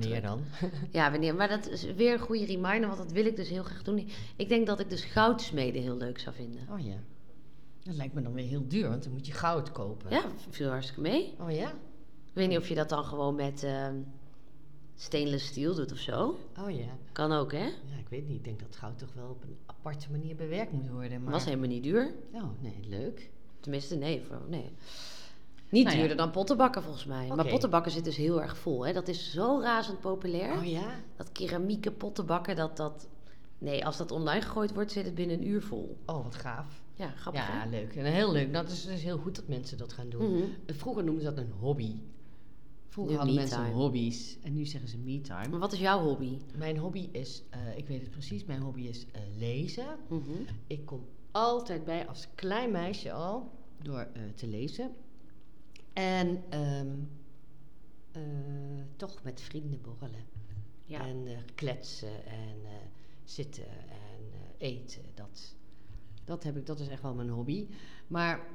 [0.00, 0.22] druk.
[0.22, 0.40] dan?
[0.90, 1.34] Ja, wanneer.
[1.34, 4.08] Maar dat is weer een goede reminder, want dat wil ik dus heel graag doen.
[4.36, 6.60] Ik denk dat ik dus goudsmeden heel leuk zou vinden.
[6.70, 6.96] Oh ja.
[7.82, 10.10] Dat lijkt me dan weer heel duur, want dan moet je goud kopen.
[10.10, 11.34] Ja, viel hartstikke mee.
[11.40, 11.70] Oh ja?
[12.26, 13.94] Ik weet niet of je dat dan gewoon met ehm
[14.98, 16.38] stainless steel doet of zo.
[16.58, 16.98] Oh ja.
[17.12, 17.64] Kan ook, hè?
[17.64, 18.36] Ja, ik weet niet.
[18.36, 21.22] Ik denk dat goud toch wel op een aparte manier bewerkt moet worden.
[21.22, 21.32] Maar...
[21.32, 22.14] Was helemaal niet duur.
[22.32, 23.30] Oh, nee, leuk.
[23.60, 24.22] Tenminste, nee.
[24.22, 24.70] Voor, nee.
[25.70, 26.00] Niet Nou ja.
[26.00, 27.26] duurder dan pottenbakken volgens mij.
[27.28, 28.86] Maar pottenbakken zit dus heel erg vol.
[28.86, 28.92] Hè?
[28.92, 30.56] Dat is zo razend populair.
[30.58, 31.00] Oh ja?
[31.16, 33.08] Dat keramieke pottenbakken, dat dat...
[33.58, 35.96] Nee, als dat online gegooid wordt, zit het binnen een uur vol.
[36.06, 36.82] Oh, wat gaaf.
[36.94, 37.68] Ja, grappig Ja, hè?
[37.68, 37.96] leuk.
[37.96, 38.52] En heel leuk.
[38.52, 40.34] Dat is dus heel goed dat mensen dat gaan doen.
[40.34, 40.44] Mhm.
[40.66, 41.94] Vroeger noemden ze dat een hobby.
[42.88, 44.38] Vroeger hadden mensen hobby's.
[44.42, 45.48] En nu zeggen ze me-time.
[45.48, 46.38] Maar wat is jouw hobby?
[46.56, 49.86] Mijn hobby is, eh, ik weet het precies, mijn hobby is eh, lezen.
[50.08, 50.22] Mhm.
[50.66, 53.50] Ik kom altijd bij als klein meisje al
[53.82, 54.90] door eh, te lezen.
[55.98, 56.88] En ehm,
[58.12, 58.22] eh,
[58.96, 60.24] toch met vrienden borrelen.
[60.84, 61.06] Ja.
[61.06, 62.72] En eh, kletsen en eh,
[63.24, 64.20] zitten en
[64.58, 65.02] eten.
[65.14, 65.54] Dat,
[66.24, 67.66] dat, heb ik, dat is echt wel mijn hobby.
[68.06, 68.46] Maar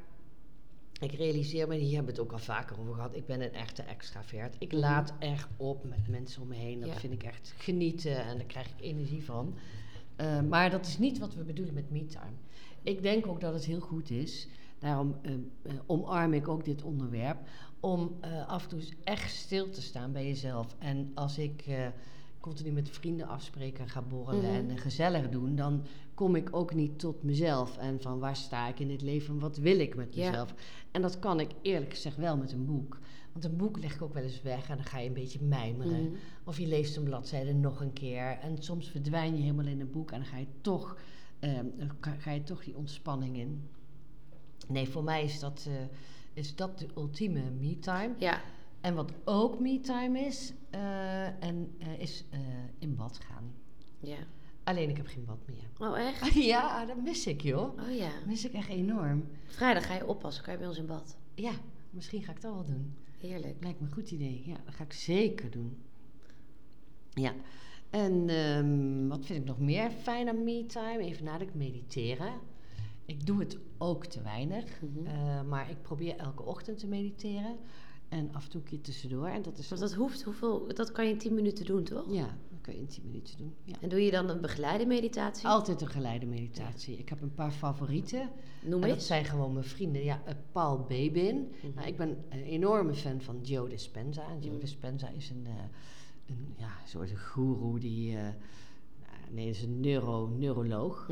[1.00, 3.16] ik realiseer me, hier hebben we het ook al vaker over gehad.
[3.16, 4.56] Ik ben een echte extravert.
[4.60, 4.82] Ik Mhm.
[4.82, 6.80] laat echt op met mensen om me heen.
[6.80, 6.96] Dat Ja.
[7.00, 9.56] vind ik echt genieten en daar krijg ik energie van.
[10.50, 12.36] Maar dat is niet wat we bedoelen met me-time.
[12.84, 14.48] Ik denk ook dat het heel goed is.
[14.84, 17.38] Daarom eh, eh, omarm ik ook dit onderwerp.
[17.80, 20.76] Om eh, af en toe echt stil te staan bij jezelf.
[20.80, 21.66] En als ik
[22.40, 24.70] continu met vrienden afspreek en ga borrelen Mhm.
[24.70, 27.78] en gezellig doen, dan kom ik ook niet tot mezelf.
[27.78, 30.30] En van waar sta ik in dit leven en wat wil ik met Ja.
[30.30, 30.54] mezelf.
[30.92, 33.00] En dat kan ik eerlijk gezegd wel met een boek.
[33.32, 35.42] Want een boek leg ik ook wel eens weg en dan ga je een beetje
[35.44, 36.04] mijmeren.
[36.04, 36.14] Mhm.
[36.44, 38.38] Of je leest een bladzijde nog een keer.
[38.42, 40.98] En soms verdwijn je helemaal in een boek en dan ga je toch,
[41.40, 41.66] ehm,
[42.20, 43.68] ga je toch die ontspanning in.
[44.68, 45.74] Nee, voor mij is dat, eh,
[46.34, 48.14] is dat de ultieme me-time.
[48.18, 48.42] Ja,
[48.82, 52.26] En wat ook me-time is, eh, en, eh, is
[52.80, 53.54] in bad gaan.
[54.00, 54.18] ja.
[54.64, 55.90] Alleen ik heb geen bad meer.
[55.90, 56.34] Oh, echt?
[56.54, 57.80] ja, dat mis ik joh.
[57.82, 58.10] Oh ja.
[58.10, 59.26] Dat mis ik echt enorm.
[59.46, 61.18] Vrijdag ga je oppassen, kan je bij ons in bad.
[61.36, 61.52] Ja,
[61.90, 62.94] misschien ga ik dat wel doen.
[63.20, 63.56] Heerlijk.
[63.64, 64.44] Lijkt me een goed idee.
[64.46, 65.78] Ja, dat ga ik zeker doen.
[67.14, 67.34] Ja.
[67.90, 70.98] En ehm, wat vind ik nog meer fijn aan me-time?
[71.00, 72.34] Even nadenken, mediteren.
[73.06, 74.82] Ik doe het ook te weinig.
[74.82, 75.06] Mhm.
[75.08, 77.58] eh, maar ik probeer elke ochtend te mediteren.
[78.10, 79.28] En af en toe een keer tussendoor.
[79.28, 79.70] En dat is...
[79.70, 82.06] Want dat hoeft, hoeveel, dat kan je in 10 minuten doen, toch?
[82.14, 83.54] Ja, kun je in 10 minuten doen.
[83.64, 83.74] Ja.
[83.82, 85.48] En doe je dan een begeleide meditatie?
[85.48, 86.98] Altijd een geleide meditatie.
[86.98, 88.30] Ik heb een paar favorieten.
[88.62, 89.08] Noem En dat eens.
[89.08, 90.04] zijn gewoon mijn vrienden.
[90.04, 91.52] Ja, eh, Paul Babin.
[91.64, 91.74] Mhm.
[91.76, 94.28] Nou, ik ben een enorme fan van Joe Dispenza.
[94.30, 94.60] En Joe Mhm.
[94.60, 95.54] Dispenza is een, eh,
[96.28, 98.14] een ja, soort guru die...
[98.16, 98.26] nou,
[99.32, 101.10] nee, is een neuro, neuroloog.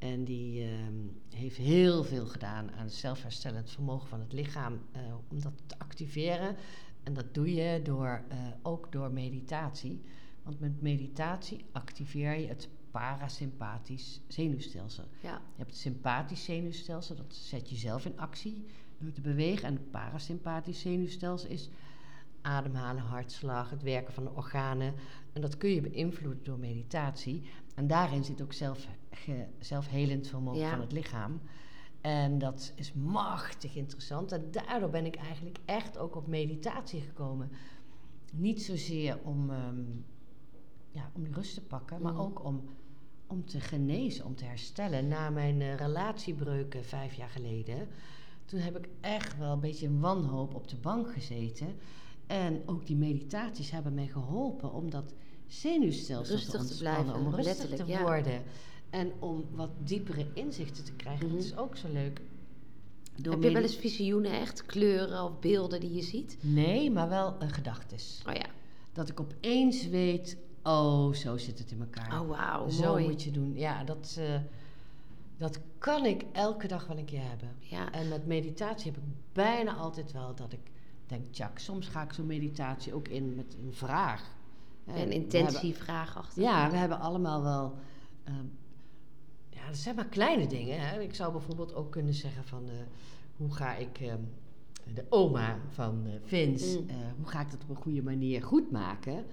[0.00, 0.94] En die ehm,
[1.28, 4.80] heeft heel veel gedaan aan het zelfherstellend vermogen van het lichaam.
[4.92, 6.56] eh, om dat te activeren.
[7.02, 10.02] En dat doe je door, eh, ook door meditatie.
[10.42, 15.04] Want met meditatie activeer je het parasympathisch zenuwstelsel.
[15.22, 15.32] Ja.
[15.32, 18.66] Je hebt het sympathisch zenuwstelsel, dat zet je zelf in actie
[18.98, 19.66] door te bewegen.
[19.68, 21.70] En het parasympathisch zenuwstelsel is
[22.40, 24.94] ademhalen, hartslag, het werken van de organen.
[25.32, 27.42] En dat kun je beïnvloeden door meditatie.
[27.74, 30.70] En daarin zit ook zelf, ge- zelfhelend vermogen Ja.
[30.70, 31.40] van het lichaam.
[32.00, 34.32] En dat is machtig interessant.
[34.32, 37.50] En daardoor ben ik eigenlijk echt ook op meditatie gekomen.
[38.32, 39.80] Niet zozeer om, ehm,
[40.90, 42.22] ja, om die rust te pakken, maar Mhm.
[42.22, 42.64] ook om,
[43.26, 45.08] om te genezen, om te herstellen.
[45.08, 47.88] Na mijn eh, relatiebreuken vijf jaar geleden,
[48.44, 51.74] toen heb ik echt wel een beetje in wanhoop op de bank gezeten.
[52.26, 55.14] En ook die meditaties hebben mij geholpen om dat
[55.50, 58.02] zenuwstelsel Rustig te blijven, om rustig letterlijk, te ja.
[58.02, 58.42] worden.
[58.90, 61.26] En om wat diepere inzichten te krijgen.
[61.26, 61.34] Mhm.
[61.34, 62.20] Dat is ook zo leuk.
[63.16, 66.36] Door Heb je wel eens visioenen, echt kleuren of beelden die je ziet?
[66.40, 68.22] Nee, maar wel een gedachtes.
[68.28, 68.46] Oh ja.
[68.92, 72.20] Dat ik opeens weet, oh, zo zit het in elkaar.
[72.20, 73.04] Oh wauw, zo mooi.
[73.04, 73.52] moet je doen.
[73.54, 74.40] Ja, dat, eh,
[75.36, 77.48] dat kan ik elke dag wel een keer hebben.
[77.58, 77.92] Ja.
[77.92, 80.70] En met meditatie heb ik bijna altijd wel dat ik
[81.06, 84.38] denk, tjak, soms ga ik zo'n meditatie ook in met een vraag.
[84.90, 86.42] Hè, Een intentievraag achter.
[86.42, 87.74] Ja, we hebben allemaal wel...
[88.24, 88.44] ehm,
[89.48, 90.80] ja, dat zijn maar kleine dingen.
[90.88, 91.00] Hè.
[91.00, 92.68] Ik zou bijvoorbeeld ook kunnen zeggen van...
[92.68, 92.74] eh,
[93.36, 94.20] hoe ga ik ehm,
[94.94, 96.80] de oma van eh Vince...
[96.80, 96.88] Mm.
[96.88, 99.24] eh, hoe ga ik dat op een goede manier goed maken...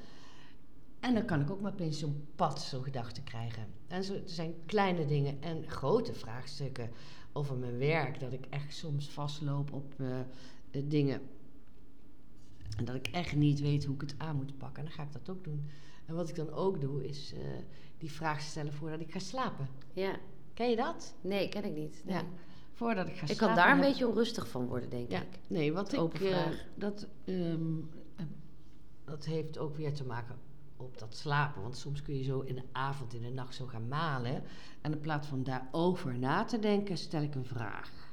[1.00, 3.66] En dan kan ik ook maar opeens zo'n pad, zo'n gedachte krijgen.
[3.88, 6.90] En zo, er zijn kleine dingen en grote vraagstukken
[7.34, 8.20] over mijn werk.
[8.20, 10.26] Dat ik echt soms vastloop op eh, eh,
[10.86, 11.22] dingen.
[12.78, 14.78] En dat ik echt niet weet hoe ik het aan moet pakken.
[14.84, 15.70] En dan ga ik dat ook doen.
[16.06, 17.40] En wat ik dan ook doe, is eh,
[17.98, 19.68] die vraag stellen voordat ik ga slapen.
[19.94, 20.16] Ja.
[20.54, 21.16] Ken je dat?
[21.22, 22.02] Nee, ken ik niet.
[22.06, 22.16] Nee.
[22.16, 22.24] Ja.
[22.74, 23.46] Voordat ik ga Ik slapen.
[23.46, 25.40] kan daar een heb- beetje onrustig van worden, denk ja, ik.
[25.48, 26.66] nee, want ik, vraag.
[26.76, 27.78] dat, ehm,
[28.16, 28.26] eh,
[29.06, 30.36] dat heeft ook weer te maken
[30.78, 31.62] op dat slapen.
[31.62, 34.44] Want soms kun je zo in de avond, in de nacht zo gaan malen.
[34.82, 38.07] En in plaats van daarover na te denken, stel ik een vraag.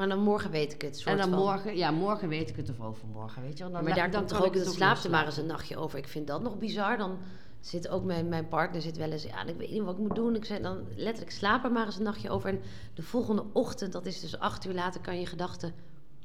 [0.00, 1.02] Maar dan morgen weet ik het.
[1.04, 1.38] En dan van.
[1.38, 3.72] morgen, ja, morgen weet ik het of overmorgen, weet je wel.
[3.72, 5.98] Dan, Maar daar dan komt toch ook, dan slaapt er maar eens een nachtje over.
[5.98, 6.96] Ik vind dat nog bizar.
[6.96, 7.18] Dan
[7.60, 10.14] zit ook mijn, mijn partner zit wel eens, ja, ik weet niet wat ik moet
[10.14, 10.36] doen.
[10.36, 12.48] Ik zeg dan letterlijk, slaap er maar eens een nachtje over.
[12.48, 12.60] En
[12.94, 15.74] de volgende ochtend, dat is dus acht uur later, kan je gedachten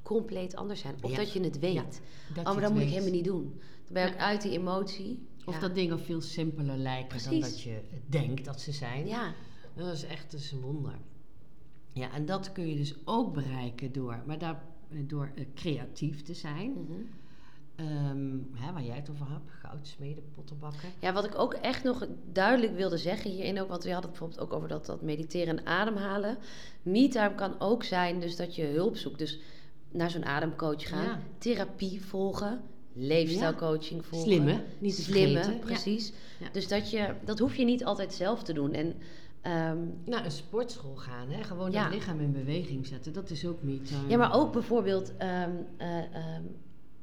[0.03, 0.95] compleet anders zijn.
[1.01, 1.17] Of Ja.
[1.17, 1.73] dat je het weet.
[1.73, 3.61] Ja, oh, je maar dat moet ik helemaal niet doen.
[3.83, 4.19] Dan ben ik Ja.
[4.19, 5.27] uit die emotie.
[5.45, 9.07] Of dat dingen veel simpeler lijken dan dat je denkt dat ze zijn.
[9.07, 9.33] Ja,
[9.73, 10.93] Dat is echt dat is een wonder.
[11.95, 16.21] Ja, en dat kun je dus ook bereiken door, maar daar, eh, door eh, creatief
[16.21, 16.71] te zijn.
[16.71, 16.91] mhm.
[17.75, 20.89] Ehm, hè, waar jij het over had, goudsmeden, pottenbakken.
[20.99, 24.19] Ja, wat ik ook echt nog duidelijk wilde zeggen hierin ook, want we hadden het
[24.19, 26.37] bijvoorbeeld ook over dat, dat mediteren en ademhalen.
[26.81, 29.19] Me-time kan ook zijn dus dat je hulp zoekt.
[29.19, 29.39] Dus
[29.91, 31.19] naar zo'n ademcoach gaan, Ja.
[31.37, 32.61] therapie volgen,
[32.93, 34.27] leefstijlcoaching volgen.
[34.31, 35.53] Slimme, niet te Slimme, vergeten.
[35.59, 35.65] Ja.
[35.65, 36.13] precies.
[36.39, 36.47] Ja.
[36.51, 38.73] Dus dat, je, dat hoef je niet altijd zelf te doen.
[38.73, 38.93] En
[40.05, 41.43] Naar een sportschool gaan, hè?
[41.43, 41.83] gewoon Ja.
[41.83, 43.13] het lichaam in beweging zetten.
[43.13, 43.89] Dat is ook niet...
[43.91, 46.41] eh, ja, maar ook bijvoorbeeld ehm, eh, ehm,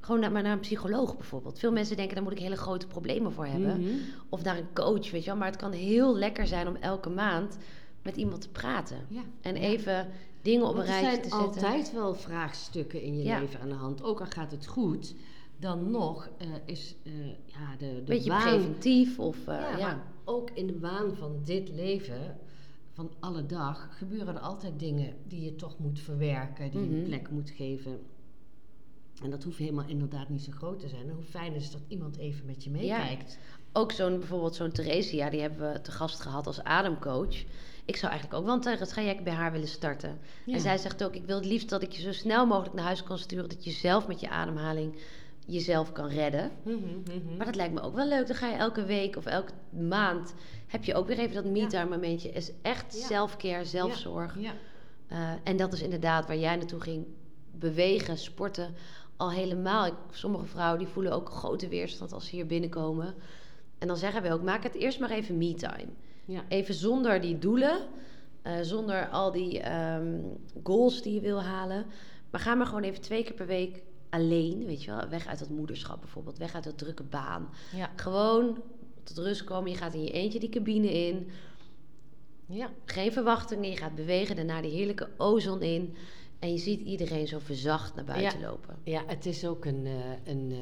[0.00, 1.58] gewoon naar, maar naar een psycholoog bijvoorbeeld.
[1.58, 3.80] Veel mensen denken, daar moet ik hele grote problemen voor hebben.
[3.80, 3.90] Mhm.
[4.28, 5.36] Of naar een coach, weet je wel.
[5.36, 7.56] Maar het kan heel lekker zijn om elke maand
[8.02, 8.96] met iemand te praten.
[9.08, 9.22] Ja.
[9.40, 9.60] En Ja.
[9.60, 10.08] even
[10.42, 11.62] dingen op een er rijtje zijn te zetten.
[11.62, 13.38] altijd wel vraagstukken in je Ja.
[13.40, 14.02] leven aan de hand.
[14.02, 15.14] Ook al gaat het goed,
[15.56, 16.94] dan nog eh, is
[17.46, 22.38] ja, de, de Beetje preventief of ja, ook in de waan van dit leven,
[22.92, 26.96] van alle dag, gebeuren er altijd dingen die je toch moet verwerken, die je Mhm.
[26.96, 28.00] een plek moet geven.
[29.22, 31.08] En dat hoeft helemaal inderdaad niet zo groot te zijn.
[31.08, 33.38] En hoe fijn is het dat iemand even met je meekijkt.
[33.72, 37.44] Ook zo'n bijvoorbeeld zo'n Theresia, die hebben we te gast gehad als ademcoach.
[37.84, 40.18] Ik zou eigenlijk ook wel een tra- traject bij haar willen starten.
[40.46, 40.54] Ja.
[40.54, 42.84] En zij zegt ook, ik wil het liefst dat ik je zo snel mogelijk naar
[42.84, 43.48] huis kan sturen...
[43.48, 44.94] dat je zelf met je ademhaling
[45.46, 46.50] jezelf kan redden.
[46.62, 47.36] Mhm, mhm.
[47.36, 48.26] Maar dat lijkt me ook wel leuk.
[48.26, 50.34] Dan ga je elke week of elke maand...
[50.66, 52.30] heb je ook weer even dat me-time momentje.
[52.30, 53.06] Is echt Ja.
[53.06, 54.36] self-care, zelfzorg.
[54.40, 54.52] Ja.
[55.08, 57.06] Eh, en dat is inderdaad waar jij naartoe ging.
[57.50, 58.74] Bewegen, sporten.
[59.16, 59.86] Al helemaal.
[59.86, 63.14] Ik, sommige vrouwen die voelen ook grote weerstand als ze hier binnenkomen.
[63.78, 65.88] En dan zeggen we ook, maak het eerst maar even me-time.
[66.24, 66.42] Ja.
[66.48, 67.78] Even zonder die doelen.
[68.42, 70.18] eh, zonder al die ehm,
[70.62, 71.86] goals die je wil halen.
[72.30, 74.64] Maar ga maar gewoon even twee keer per week alleen.
[74.64, 76.38] Weet je wel, weg uit dat moederschap bijvoorbeeld.
[76.38, 77.48] Weg uit dat drukke baan.
[77.76, 77.90] Ja.
[77.96, 78.62] Gewoon
[79.02, 79.70] tot rust komen.
[79.70, 81.30] Je gaat in je eentje die cabine in.
[82.46, 82.70] Ja.
[82.84, 83.70] Geen verwachtingen.
[83.70, 84.36] Je gaat bewegen.
[84.36, 85.94] Daarna die heerlijke ozon in.
[86.38, 88.76] En je ziet iedereen zo verzacht naar buiten lopen.
[88.84, 90.58] Ja, het is ook een, eh, een eh,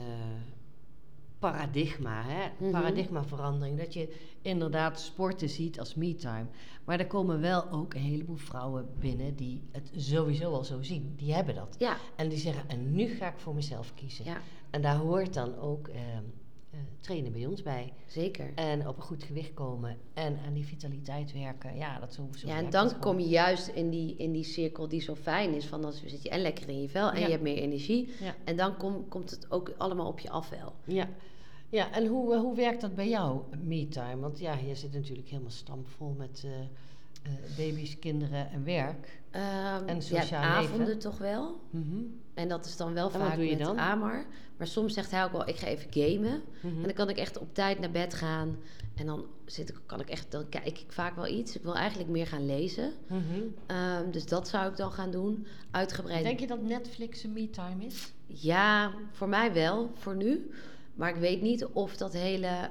[1.40, 2.48] paradigma, hè?
[2.59, 2.70] Mhm.
[2.70, 3.79] paradigmaverandering.
[3.79, 6.46] Dat je inderdaad sporten ziet als me-time.
[6.85, 11.14] Maar er komen wel ook een heleboel vrouwen binnen die het sowieso al zo zien.
[11.16, 11.76] Die hebben dat.
[11.79, 14.24] Ja, En die zeggen, en nu ga ik voor mezelf kiezen.
[14.24, 14.37] ja
[14.70, 16.22] En daar hoort dan ook ehm,
[16.70, 17.92] eh, trainen bij ons bij.
[18.07, 18.50] zeker.
[18.55, 21.76] En op een goed gewicht komen en aan die vitaliteit werken.
[21.76, 24.88] Ja, dat zo, zo Ja, en dan kom je juist in die, in die cirkel
[24.88, 25.66] die zo fijn is.
[25.66, 27.24] Van dan zit je en lekker in je vel en Ja.
[27.24, 28.12] je hebt meer energie.
[28.20, 28.35] Ja.
[28.44, 30.72] En dan kom, komt het ook allemaal op je af wel.
[30.85, 31.09] Ja,
[31.70, 34.16] ja en hoe, eh, hoe werkt dat bij jou, me-time?
[34.20, 36.61] Want ja, je zit natuurlijk helemaal stampvol met eh,
[37.22, 39.20] eh, baby's, kinderen en werk.
[39.30, 40.98] Ehm En ja, sociaal avonden leven.
[40.98, 41.61] toch wel.
[41.70, 42.02] Mhm.
[42.35, 43.78] En dat is dan wel En vaak doe je met dan?
[43.78, 44.26] Amar.
[44.56, 46.42] Maar soms zegt hij ook wel, ik ga even gamen.
[46.61, 46.76] Mhm.
[46.76, 48.56] En dan kan ik echt op tijd naar bed gaan.
[48.94, 51.56] En dan, zit ik, kan ik echt, dan kijk ik vaak wel iets.
[51.56, 52.92] Ik wil eigenlijk meer gaan lezen.
[53.06, 53.22] Mhm.
[53.66, 55.46] Ehm, dus dat zou ik dan gaan doen.
[55.70, 56.24] Uitgebreid.
[56.24, 58.12] Denk je dat Netflix een me-time is?
[58.26, 60.50] Ja, voor mij wel, voor nu.
[61.01, 62.71] Maar ik weet niet of dat hele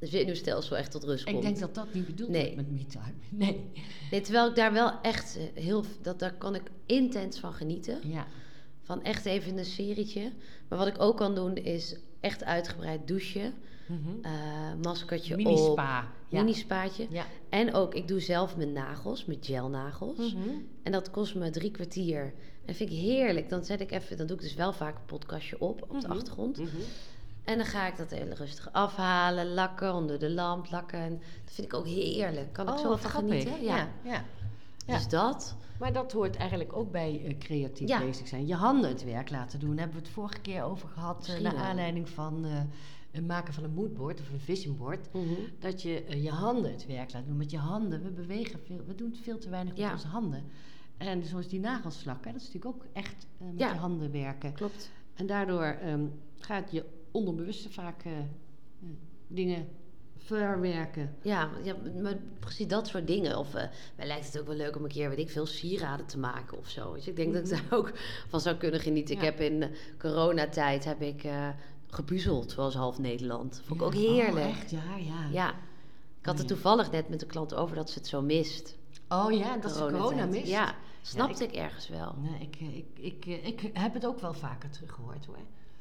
[0.00, 1.36] zenuwstelsel echt tot rust komt.
[1.36, 2.56] Ik denk dat dat niet bedoeld Nee.
[2.56, 3.12] met me-time.
[3.44, 3.70] Nee.
[4.10, 5.84] Nee, terwijl ik daar wel echt heel...
[6.02, 7.98] Dat, daar kan ik intens van genieten.
[8.08, 8.26] Ja.
[8.82, 10.32] Van echt even een serietje.
[10.68, 13.54] Maar wat ik ook kan doen is echt uitgebreid douchen.
[13.86, 14.10] Mhm.
[14.22, 14.32] eh
[14.82, 15.40] maskertje op.
[15.44, 16.08] Mini-spa.
[16.28, 16.42] Ja.
[16.42, 17.06] Mini-spaatje.
[17.10, 17.26] Ja.
[17.48, 20.34] En ook, ik doe zelf mijn nagels, mijn gelnagels.
[20.34, 20.48] Mhm.
[20.82, 22.34] En dat kost me drie kwartier.
[22.64, 23.48] En vind ik heerlijk.
[23.48, 26.06] Dan zet ik even, dan doe ik dus wel vaak een podcastje op, op de
[26.06, 26.16] Mhm.
[26.16, 26.60] achtergrond.
[27.44, 30.98] En dan ga ik dat heel rustig afhalen, lakken, onder de lamp lakken.
[30.98, 31.10] En
[31.44, 32.52] dat vind ik ook heerlijk.
[32.52, 33.62] Kan ik Oh, zo wat van genieten.
[33.62, 33.76] Ja.
[34.04, 34.24] Ja.
[34.86, 34.94] Ja.
[34.94, 35.56] Dus dat.
[35.78, 37.98] Maar dat hoort eigenlijk ook bij eh, creatief Ja.
[37.98, 38.46] bezig zijn.
[38.46, 39.68] Je handen het werk laten doen.
[39.70, 41.12] Daar hebben we het vorige keer over gehad.
[41.14, 42.50] eh, Misschien naar aanleiding van eh,
[43.10, 45.08] het maken van een moodboard of een vision board.
[45.12, 45.24] Mhm.
[45.58, 47.36] Dat je je handen het werk laat doen.
[47.36, 50.44] Met je handen, we bewegen veel, we doen veel te weinig met onze handen.
[50.96, 54.52] En zoals die nagelslakken, dat is natuurlijk ook echt met je handen werken.
[54.52, 54.90] Klopt.
[55.14, 56.04] En daardoor ehm,
[56.38, 58.12] gaat je onderbewuste vaak eh,
[59.26, 59.68] dingen
[60.16, 61.14] verwerken.
[61.22, 63.38] Ja, ja maar precies dat soort dingen.
[63.38, 66.06] Of eh mij lijkt het ook wel leuk om een keer, weet ik veel, sieraden
[66.06, 66.94] te maken of zo.
[66.94, 67.92] Dus ik denk dat ik daar ook
[68.28, 69.14] van zou kunnen genieten.
[69.14, 71.48] Ik heb in eh, coronatijd heb ik eh
[71.86, 73.62] gepuzzeld, zoals half Nederland.
[73.64, 74.00] Vond ik ook Ja.
[74.00, 74.46] heerlijk.
[74.46, 74.70] Oh, echt?
[74.70, 75.28] Ja, ja.
[75.32, 75.50] Ja.
[76.20, 76.54] Ik had het Ja.
[76.54, 78.76] toevallig net met de klant over dat ze het zo mist.
[79.08, 80.02] Oh ja, dat is Coronatijd.
[80.02, 80.46] corona mist.
[80.46, 82.14] Ja, snapte ik, ergens wel.
[82.18, 85.36] Nee, ik, ik, ik, ik heb het ook wel vaker teruggehoord hoor.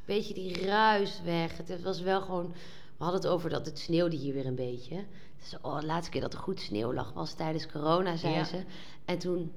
[0.05, 1.57] Beetje die ruis weg.
[1.57, 2.53] Het was wel gewoon...
[2.97, 5.03] We hadden het over dat het sneeuwde hier weer een beetje.
[5.39, 8.43] Dus, oh, de laatste keer dat er goed sneeuw lag was tijdens corona, zei Ja.
[8.43, 8.63] ze.
[9.05, 9.51] En toen...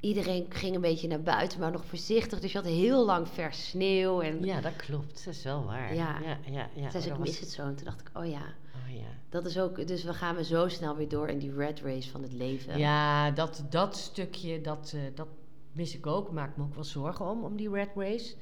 [0.00, 2.40] Iedereen ging een beetje naar buiten, maar nog voorzichtig.
[2.40, 4.20] Dus je had heel lang vers sneeuw.
[4.20, 5.24] En Ja, dat klopt.
[5.24, 5.94] Dat is wel waar.
[5.94, 6.18] Ja.
[6.24, 6.68] ja, ja.
[6.74, 6.90] ja.
[6.90, 7.62] zei ik was- mis het zo.
[7.62, 8.42] En toen dacht ik, oh ja,
[8.88, 9.06] Oh, ja.
[9.28, 9.86] dat is ook...
[9.86, 12.78] Dus we gaan weer zo snel weer door in die red race van het leven.
[12.78, 15.28] Ja, dat, dat stukje, dat, eh, dat
[15.72, 16.30] mis ik ook.
[16.30, 18.34] Maak me ook wel zorgen om, om die red race.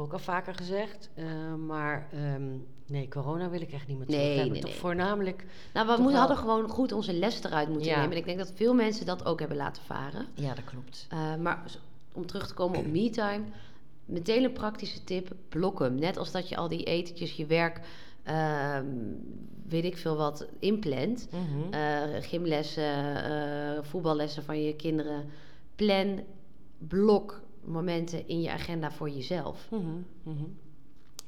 [0.00, 1.10] Ik ook al vaker gezegd.
[1.14, 2.42] Eh, maar ehm,
[2.86, 4.52] nee, corona wil ik echt niet meer terug Nee, hebben.
[4.52, 4.80] nee, Toch nee.
[4.80, 5.44] voornamelijk...
[5.74, 7.96] Nou, we moeten, hadden gewoon goed onze les eruit moeten Ja.
[7.96, 8.10] nemen.
[8.12, 10.26] En ik denk dat veel mensen dat ook hebben laten varen.
[10.34, 11.06] Ja, dat klopt.
[11.12, 11.62] Uh, maar
[12.12, 13.42] om terug te komen op MeTime,
[14.04, 15.94] meteen een praktische tip, blok hem.
[15.94, 17.80] Net als dat je al die etentjes, je werk,
[18.22, 18.86] ehm,
[19.68, 21.28] weet ik veel wat, inplant.
[21.32, 21.74] Mhm.
[21.74, 25.24] Uh, gymlessen, uh, voetballessen van je kinderen.
[25.76, 26.20] Plan,
[26.78, 29.70] blok momenten in je agenda voor jezelf.
[29.70, 30.44] Mhm, mhm.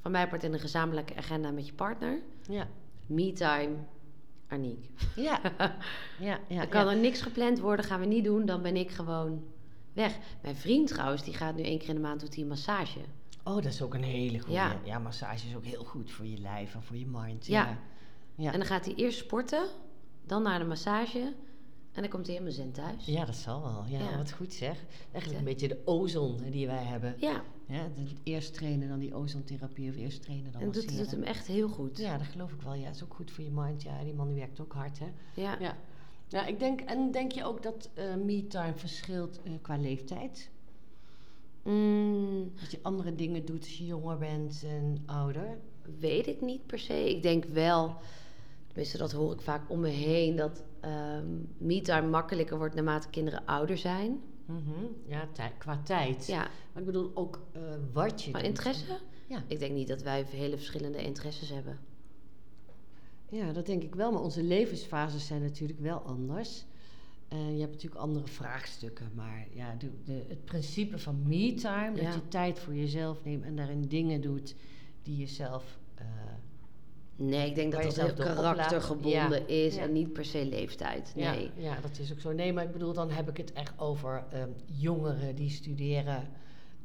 [0.00, 2.18] Van mij part in een gezamenlijke agenda met je partner.
[2.48, 2.68] Ja.
[3.06, 3.74] MeTime,
[4.48, 4.90] Aniek.
[5.16, 5.40] Ja.
[6.18, 6.90] ja, ja, Dan kan ja.
[6.90, 9.44] er niks gepland worden, gaan we niet doen, dan ben ik gewoon
[9.92, 10.18] weg.
[10.42, 13.00] Mijn vriend trouwens, die gaat nu één keer in de maand doet hij een massage.
[13.44, 14.52] Oh, dat is ook een hele goede.
[14.52, 14.80] Ja.
[14.84, 14.98] Ja.
[14.98, 17.46] massage is ook heel goed voor je lijf en voor je mind.
[17.46, 17.78] Ja.
[18.34, 18.52] Ja.
[18.52, 19.64] En dan gaat hij eerst sporten,
[20.26, 21.32] dan naar de massage
[21.92, 23.04] en dan komt hij helemaal zen thuis.
[23.06, 23.84] Ja, dat zal wel.
[23.88, 24.16] Ja, Ja.
[24.16, 24.84] wat goed zeg.
[25.12, 27.14] Eigenlijk een beetje de ozon die wij hebben.
[27.18, 27.88] Ja, Ja,
[28.22, 31.68] eerst trainen, dan die ozontherapie of eerst trainen, dan en dat doet, hem echt heel
[31.68, 31.98] goed.
[31.98, 32.74] Ja, dat geloof ik wel.
[32.74, 33.82] Ja, is ook goed voor je mind.
[33.82, 35.06] Ja, die man die werkt ook hard, hè.
[35.34, 35.56] Ja.
[35.60, 35.76] Ja.
[36.28, 40.50] Ja, ik denk, en denk je ook dat eh me-time verschilt eh, qua leeftijd?
[41.62, 45.58] Mm, Dat je andere dingen doet als je jonger bent en ouder?
[45.98, 47.10] weet ik niet per se.
[47.10, 47.96] Ik denk wel,
[48.66, 51.26] tenminste dat hoor ik vaak om me heen, dat ehm
[51.58, 54.20] me-time makkelijker wordt naarmate kinderen ouder zijn.
[54.46, 54.84] Mhm.
[55.06, 56.26] Ja, tij- qua tijd.
[56.26, 56.38] Ja,
[56.72, 57.60] Maar ik bedoel ook eh,
[57.92, 58.98] wat je maar interesse?
[59.28, 59.42] Ja.
[59.46, 61.78] Ik denk niet dat wij hele verschillende interesses hebben.
[63.28, 64.12] Ja, dat denk ik wel.
[64.12, 66.64] Maar onze levensfases zijn natuurlijk wel anders.
[67.28, 69.10] En je hebt natuurlijk andere vraagstukken.
[69.14, 72.02] Maar ja, de, de, het principe van me-time, Ja.
[72.04, 74.54] dat je tijd voor jezelf neemt en daarin dingen doet
[75.02, 76.04] die jezelf eh,
[77.16, 79.82] Nee, ik denk dat dat heel karaktergebonden Ja, is ja.
[79.82, 81.12] en niet per se leeftijd.
[81.16, 81.50] Ja, Nee.
[81.56, 82.32] ja, dat is ook zo.
[82.32, 86.28] Nee, maar ik bedoel, dan heb ik het echt over ehm, jongeren die studeren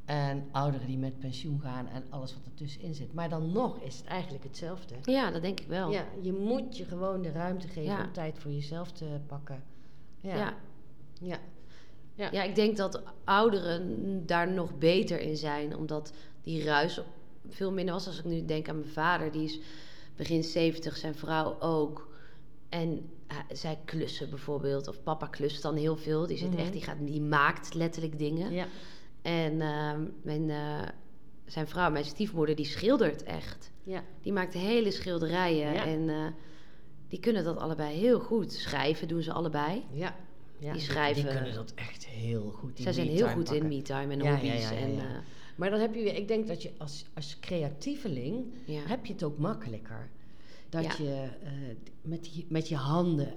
[0.05, 3.13] en ouderen die met pensioen gaan en alles wat ertussenin zit.
[3.13, 4.95] Maar dan nog is het eigenlijk hetzelfde.
[5.03, 5.91] Ja, dat denk ik wel.
[5.91, 8.03] Ja, je moet je gewoon de ruimte geven Ja.
[8.03, 9.63] om tijd voor jezelf te pakken.
[10.21, 10.35] Ja.
[10.35, 10.53] Ja.
[11.21, 11.37] Ja.
[12.15, 12.29] Ja.
[12.31, 17.01] Ja, ik denk dat ouderen daar nog beter in zijn, omdat die ruis
[17.49, 18.07] veel minder was.
[18.07, 19.59] Als ik nu denk aan mijn vader, die is
[20.17, 22.07] begin 70, zijn vrouw ook.
[22.69, 26.27] En eh, zij klussen bijvoorbeeld, of papa klust dan heel veel.
[26.27, 26.59] Die, zit Mhm.
[26.59, 28.51] echt, die, gaat, die maakt letterlijk dingen.
[28.51, 28.65] Ja.
[29.21, 30.87] En ehm, mijn, eh,
[31.45, 33.71] zijn vrouw, mijn stiefmoeder, die schildert echt.
[33.83, 34.03] Ja.
[34.21, 35.73] Die maakt hele schilderijen.
[35.73, 35.85] Ja.
[35.85, 36.25] En eh,
[37.07, 38.53] die kunnen dat allebei heel goed.
[38.53, 39.83] Schrijven doen ze allebei.
[39.91, 40.15] Ja.
[40.59, 40.71] ja.
[40.71, 42.79] Die schrijven- Die kunnen dat echt heel goed.
[42.79, 43.55] Zij zijn heel goed pakken.
[43.61, 44.69] in me-time en Ja, ja, hobby's.
[44.69, 45.05] ja, ja, En, eh,
[45.57, 48.81] Maar dan heb je weer, ik denk dat je als, als creatieveling ja.
[48.87, 50.09] heb je het ook makkelijker.
[50.69, 50.95] Dat Ja.
[50.97, 51.51] je eh,
[52.01, 53.33] met, met je handen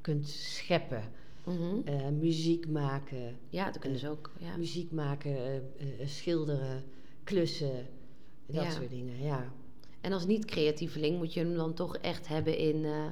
[0.00, 1.02] kunt scheppen,
[1.44, 1.76] Mhm.
[1.84, 4.30] eh, muziek maken, Ja, dat kunnen ze ook.
[4.38, 4.56] Ja.
[4.56, 5.62] muziek maken, eh, eh,
[6.08, 6.84] schilderen,
[7.24, 7.86] klussen,
[8.46, 9.22] dat soort dingen.
[9.22, 9.52] Ja,
[10.00, 13.06] En als niet-creatieveling moet je hem dan toch echt hebben in eh,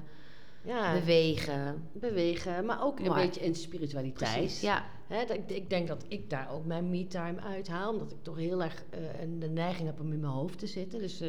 [0.65, 1.89] ja bewegen.
[1.93, 4.35] bewegen, maar ook een beetje in spiritualiteit.
[4.39, 4.85] Precies, ja.
[5.09, 8.85] Dat, ik, denk dat ik daar ook mijn me-time uithaal, omdat ik toch heel erg
[9.21, 10.99] een- de neiging heb om in mijn hoofd te zitten.
[10.99, 11.29] Dus eh,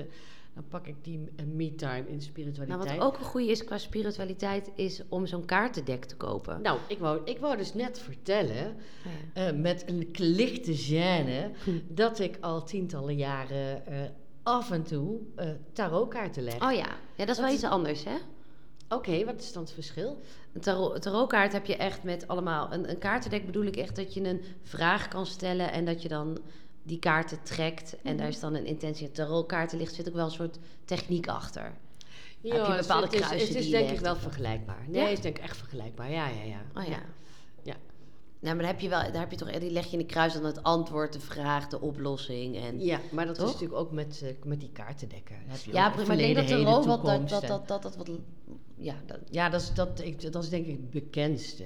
[0.54, 2.98] dan pak ik die eh, me-time in Nou, spiritualiteit.
[2.98, 6.62] wat ook een goede is qua spiritualiteit, is om zo'n kaartendek te kopen.
[6.62, 8.76] Nou, ik wou, ik wou dus net vertellen,
[9.34, 9.52] Ja.
[9.52, 11.52] met een lichte gêne,
[12.02, 13.84] dat ik al tientallen jaren
[14.44, 15.20] af en toe
[15.74, 16.56] tarotkaarten leg.
[16.64, 16.88] Oh ja.
[17.16, 18.16] ja, dat is wel iets anders, hè?
[18.94, 20.22] Oké, wat is dan het verschil?
[20.54, 22.74] Een tarot, tarotkaart heb je echt met allemaal...
[22.74, 25.72] Een, een kaartendek bedoel ik echt dat je een vraag kan stellen...
[25.72, 26.38] en dat je dan
[26.84, 27.96] die kaarten trekt.
[28.04, 28.18] En Mhm.
[28.18, 29.12] daar is dan een intentie.
[29.12, 31.74] Tarotkaarten ligt, zit ook wel een soort techniek achter.
[32.42, 34.84] Ja, Heb je het- bepaalde het is, Het is die je denk ik wel vergelijkbaar.
[34.88, 35.08] Nee, Ja?
[35.08, 36.12] het is denk ik echt vergelijkbaar.
[36.12, 36.82] Ja, ja, ja.
[36.82, 37.00] Oh ja.
[37.64, 37.76] Ja.
[38.40, 40.06] Nou, maar dan heb je wel, daar heb je toch, die leg je in de
[40.06, 42.58] kruis dan het antwoord, de vraag, de oplossing.
[42.58, 43.46] En, Ja, maar dat Toch?
[43.48, 45.36] is natuurlijk ook met, eh, met die kaartendekken.
[45.42, 45.90] Dan heb je ja.
[45.90, 48.10] Maar ik denk dat de heden, wat, dat, dat, dat, dat, dat wat,
[48.82, 51.64] ja, dat, Ja, dat is, dat, ik, dat is denk ik het bekendste.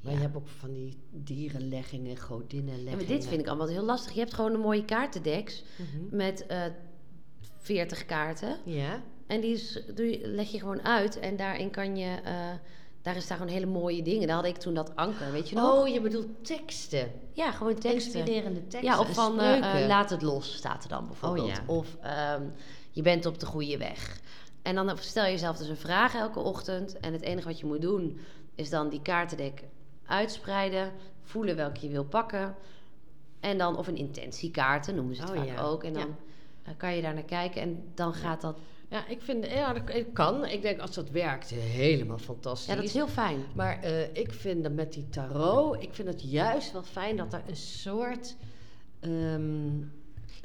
[0.00, 0.18] Maar Ja.
[0.18, 2.96] je hebt ook van die dierenleggingen, ja, godinnenleggingen.
[2.96, 4.12] maar dit vind ik allemaal heel lastig.
[4.12, 6.16] Je hebt gewoon een mooie kaartendeks Mhm.
[6.16, 6.62] met eh
[7.56, 8.56] 40 kaarten.
[8.64, 12.32] Ja, En die is, doe je, leg je gewoon uit en daarin kan je, eh,
[13.02, 14.26] daar is daar gewoon hele mooie dingen.
[14.26, 15.72] Daar had ik toen dat anker, weet je nog?
[15.80, 17.10] Oh, je bedoelt teksten.
[17.32, 18.18] ja, gewoon teksten.
[18.20, 18.82] Inspirerende teksten.
[18.92, 21.46] Ja, of van eh, laat het los, staat er dan bijvoorbeeld.
[21.48, 21.62] Oh, ja.
[21.66, 22.42] Of ehm,
[22.90, 24.20] je bent op de goede weg.
[24.66, 26.98] En dan stel je jezelf dus een vraag elke ochtend.
[27.00, 28.18] En het enige wat je moet doen,
[28.54, 29.62] is dan die kaartendek
[30.06, 30.92] uitspreiden.
[31.22, 32.54] Voelen welke je wil pakken.
[33.40, 35.62] En dan, of een intentiekaarten noemen ze het Oh, vaak ja.
[35.62, 35.84] ook.
[35.84, 36.14] En dan Ja.
[36.70, 37.60] eh, kan je daar naar kijken.
[37.62, 38.58] En dan gaat dat...
[38.88, 40.46] Ja, ik vind, ja, dat kan.
[40.46, 42.68] Ik denk als dat werkt, helemaal fantastisch.
[42.68, 43.44] Ja, dat is heel fijn.
[43.54, 47.32] Maar eh, ik vind dat met die tarot, ik vind het juist wel fijn dat
[47.32, 48.36] er een soort
[49.00, 49.78] ehm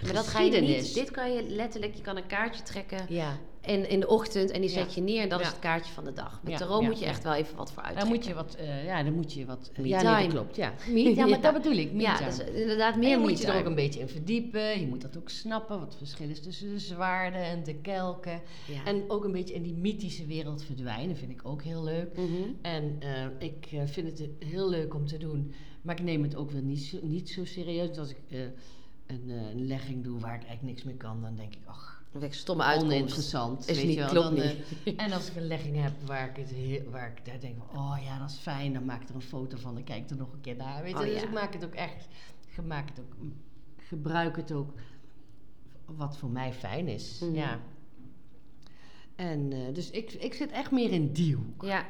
[0.03, 0.93] Maar dat ga je niet...
[0.93, 1.93] Dit kan je letterlijk...
[1.95, 5.21] Je kan een kaartje trekken Ja, in, in de ochtend en die zet je neer.
[5.21, 6.41] En dat is het kaartje van de dag.
[6.43, 8.15] Met tarot moet je echt wel even wat voor daar uittrekken.
[8.15, 9.71] moet je wat, eh, ja, daar moet je wat...
[9.83, 10.73] Ja, nee, dat klopt, ja.
[11.15, 13.65] Ja, maar dat bedoel ik, Ja, is inderdaad En meer je moet je er ook
[13.65, 14.79] een beetje in verdiepen.
[14.79, 18.41] Je moet dat ook snappen, wat het verschil is tussen de zwaarden en de kelken.
[18.85, 22.17] En ook een beetje in die mythische wereld verdwijnen, vind ik ook heel leuk.
[22.17, 22.27] Mhm.
[22.61, 26.35] En eh, ik eh, vind het heel leuk om te doen, maar ik neem het
[26.35, 27.87] ook wel niet zo, niet zo serieus.
[27.87, 28.39] Dus als ik eh,
[29.11, 32.00] een, eh, een legging doe waar ik eigenlijk niks mee kan, dan denk ik, ach,
[32.11, 32.93] een stomme uitkomst.
[32.95, 33.67] oninteressant.
[33.67, 34.09] Is weet niet, je wel.
[34.09, 37.39] klopt Dan, eh, en als ik een legging heb waar ik, het waar ik daar
[37.39, 39.83] denk van, oh ja, dat is fijn, dan maak ik er een foto van, dan
[39.83, 40.81] kijk ik er nog een keer naar.
[40.83, 40.97] Weet je?
[40.97, 41.27] Oh, dus ja.
[41.27, 42.07] ik maak het ook echt,
[42.55, 43.13] ik maak het ook,
[43.77, 44.73] gebruik het ook
[45.85, 47.19] wat voor mij fijn is.
[47.19, 47.35] Mhm.
[47.35, 47.59] Ja.
[49.15, 51.63] En eh, dus ik, ik zit echt meer in die hoek.
[51.63, 51.85] Ja,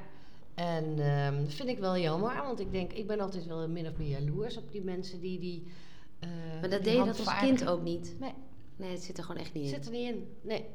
[0.54, 3.98] En ehm, vind ik wel jammer, want ik denk, ik ben altijd wel min of
[3.98, 5.64] meer jaloers op die mensen die die.
[6.20, 6.30] eh,
[6.60, 8.16] maar dat deed je dat als kind ook niet.
[8.20, 8.34] Nee,
[8.82, 9.70] Nee, het zit er gewoon echt niet in.
[9.70, 10.28] zit er niet in.
[10.42, 10.66] Nee.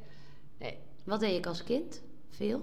[0.58, 0.78] nee.
[1.04, 2.02] Wat deed ik als kind?
[2.30, 2.58] Veel?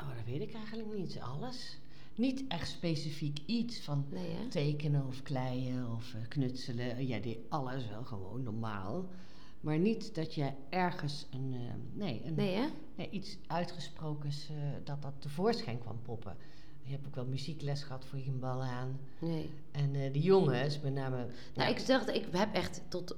[0.00, 1.20] Oh, dat weet ik eigenlijk niet.
[1.20, 1.78] Alles.
[2.14, 7.06] Niet echt specifiek iets van Nee, tekenen of kleien of eh, knutselen.
[7.06, 9.08] Jij deed alles wel gewoon normaal.
[9.60, 11.60] Maar niet dat je ergens een, eh,
[11.92, 16.36] nee, een, Nee, nee, iets uitgesprokens, eh, dat dat tevoorschijn kwam poppen.
[16.86, 19.00] Je hebt ook wel muziekles gehad voor je bal aan.
[19.18, 19.50] Nee.
[19.72, 21.26] En eh de jongens, met name...
[21.54, 23.16] Nou, ik dacht, ik heb echt tot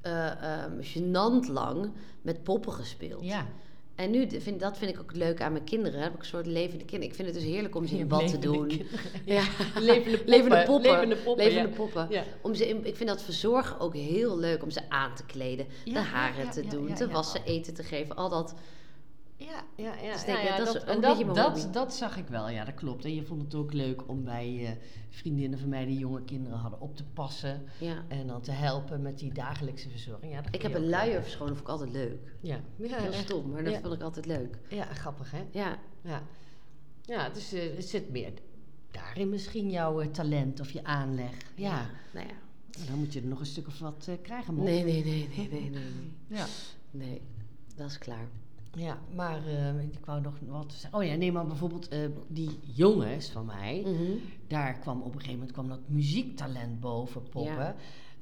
[0.00, 1.90] eh ehm gênant lang
[2.22, 3.24] met poppen gespeeld.
[3.24, 3.46] Ja,
[3.94, 5.92] En nu vind, dat vind ik ook leuk aan mijn kinderen.
[5.92, 7.08] Dan heb ik een soort levende kinderen.
[7.08, 8.66] Ik vind het dus heerlijk om ze in bad te doen.
[8.68, 8.98] kinderen.
[9.24, 9.42] Ja.
[9.78, 10.30] Levende poppen.
[10.30, 10.90] Levende poppen.
[10.92, 11.74] Levende poppen, Levende ja.
[11.74, 12.06] poppen.
[12.10, 12.24] Ja.
[12.42, 15.66] Om ze in, ik vind dat verzorgen ook heel leuk om ze aan te kleden,
[15.84, 18.16] de haren te doen, te wassen, eten te geven.
[18.16, 18.54] Al dat.
[19.40, 20.12] Ja, ja, ja.
[20.12, 21.00] Dus denk ja, dat en
[21.34, 23.04] dat, dat, zag ik wel, ja, dat klopt.
[23.04, 24.72] En je vond het ook leuk om bij eh,
[25.08, 27.62] vriendinnen van mij die jonge kinderen hadden op te passen.
[27.78, 28.04] Ja.
[28.08, 30.32] En dan te helpen met die dagelijkse verzorging.
[30.32, 32.34] Ja, Ik heb een luier verschonen, vond ik altijd leuk.
[32.40, 34.58] Ja, ja, Heel stom, maar dat vond ik altijd leuk.
[34.68, 35.42] Ja, grappig hè?
[35.50, 36.22] Ja, Ja,
[37.02, 38.32] ja het, is, eh, het zit meer
[38.90, 41.32] daarin misschien jouw eh, talent of je aanleg.
[41.54, 42.34] Ja, Nou ja.
[42.70, 44.64] Nou, dan moet je er nog een stuk of wat krijgen, man.
[44.64, 45.70] Nee, nee, nee, nee, nee, nee.
[45.70, 46.12] nee.
[46.26, 46.46] Ja.
[46.90, 47.22] Nee,
[47.76, 48.28] dat is klaar.
[48.76, 50.98] Ja, maar eh, ik wou nog wat zeggen.
[51.00, 51.98] Oh ja, nee, maar bijvoorbeeld eh,
[52.28, 54.12] die jongens van mij, Mhm.
[54.48, 57.54] daar kwam op een gegeven moment kwam dat muziektalent boven poppen.
[57.54, 57.74] Ja.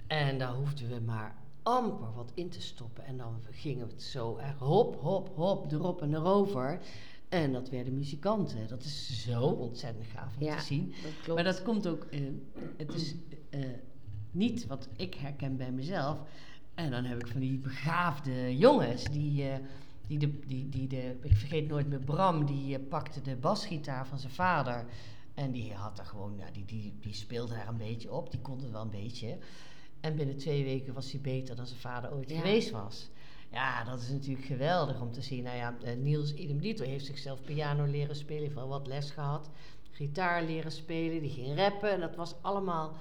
[0.06, 3.04] En daar hoefden we maar amper wat in te stoppen.
[3.04, 6.78] En dan gingen we het zo echt hop, hop, hop, erop en erover.
[7.28, 8.68] En dat werden muzikanten.
[8.68, 10.94] Dat is zo ontzettend gaaf om Ja, te zien.
[11.26, 11.34] dat.
[11.34, 12.20] Maar dat komt ook, eh,
[12.76, 13.14] het is
[13.50, 13.60] eh,
[14.30, 16.18] niet wat ik herken bij mezelf.
[16.74, 19.44] En dan heb ik van die begaafde jongens die,
[20.08, 24.06] die, de, die, die de, ik vergeet nooit meer Bram, die eh, pakte de basgitaar
[24.06, 24.86] van zijn vader.
[25.34, 28.58] En die had daar gewoon, die, die, die speelde daar een beetje op, die kon
[28.60, 29.38] het wel een beetje.
[30.00, 32.36] En binnen twee weken was hij beter dan zijn vader ooit Ja.
[32.36, 33.08] geweest was.
[33.52, 35.42] Ja, dat is natuurlijk geweldig om te zien.
[35.42, 39.10] Nou ja, eh, Niels idem dito heeft zichzelf piano leren spelen, heeft wel wat les
[39.10, 39.50] gehad.
[39.90, 41.90] Gitaar leren spelen, die ging rappen.
[41.92, 42.96] En dat was allemaal,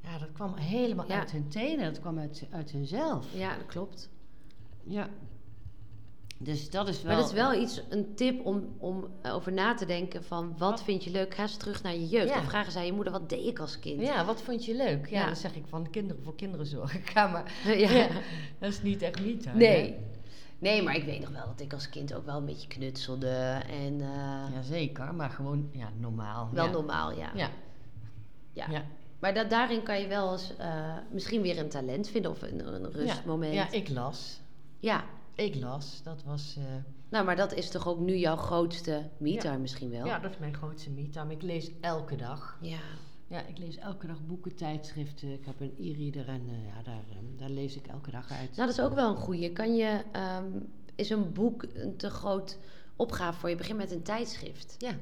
[0.00, 1.18] ja, dat kwam helemaal Ja.
[1.18, 1.84] uit hun tenen.
[1.92, 3.26] Dat kwam uit, uit hunzelf.
[3.34, 4.10] Ja, dat klopt.
[4.84, 5.08] Ja.
[6.42, 7.12] Dus dat is wel...
[7.12, 10.70] Maar dat is wel iets, een tip om, om over na te denken van wat
[10.70, 10.82] Wat?
[10.82, 11.34] vind je leuk?
[11.34, 12.28] Ga eens terug naar je jeugd.
[12.28, 12.34] Ja.
[12.34, 14.00] Dan vragen zij je moeder, wat deed ik als kind?
[14.00, 15.06] Ja, wat vond je leuk?
[15.08, 15.26] Ja, Ja.
[15.26, 17.00] dan zeg ik van kinderen voor kinderen zorgen.
[17.12, 17.52] Ga maar.
[17.64, 17.90] Ja.
[18.02, 18.08] Ja,
[18.58, 19.44] dat is niet echt niet.
[19.44, 19.54] hè?
[19.54, 19.96] Nee.
[20.58, 23.60] Nee, maar ik weet nog wel dat ik als kind ook wel een beetje knutselde.
[23.70, 26.48] En eh, Jazeker, maar gewoon ja, normaal.
[26.52, 27.30] wel normaal, ja.
[27.34, 27.48] Ja.
[28.52, 28.66] Ja.
[28.70, 28.82] Ja.
[29.18, 32.66] Maar dat, daarin kan je wel eens eh, misschien weer een talent vinden of een,
[32.74, 33.54] een rustmoment.
[33.54, 34.40] Ja, ik las.
[34.78, 35.04] Ja.
[35.34, 36.00] Ik las.
[36.02, 36.54] Dat was...
[36.58, 36.64] eh,
[37.08, 40.06] Nou, maar dat is toch ook nu jouw grootste me-time misschien wel?
[40.06, 41.32] ja, dat is mijn grootste me-time.
[41.32, 42.58] Ik lees elke dag.
[42.60, 42.78] Ja.
[43.26, 45.32] Ja, ik lees elke dag boeken, tijdschriften.
[45.32, 48.56] Ik heb een e-reader en eh, ja, daar, eh, daar lees ik elke dag uit.
[48.56, 49.52] Nou, dat is ook wel een goeie.
[49.52, 50.46] Kan je, ehm,
[50.94, 52.58] is een boek een te groot
[52.96, 53.56] opgave voor je?
[53.56, 54.74] Begin met een tijdschrift.
[54.78, 54.92] Ja,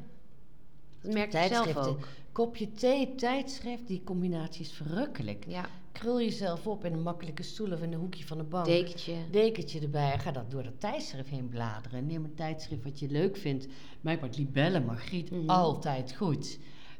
[1.02, 2.06] Dat merk ik zelf ook.
[2.32, 5.44] Kopje thee, tijdschrift, die combinatie is verrukkelijk.
[5.48, 8.64] Ja, Krul jezelf op in een makkelijke stoel of in een hoekje van de bank.
[8.66, 9.14] dekentje.
[9.30, 10.18] dekentje erbij.
[10.18, 12.06] Ga dat door dat tijdschrift heen bladeren.
[12.06, 13.66] Neem een tijdschrift wat je leuk vindt.
[14.00, 15.50] Mij wordt Libelle, Margriet, Mhm.
[15.50, 16.58] altijd goed.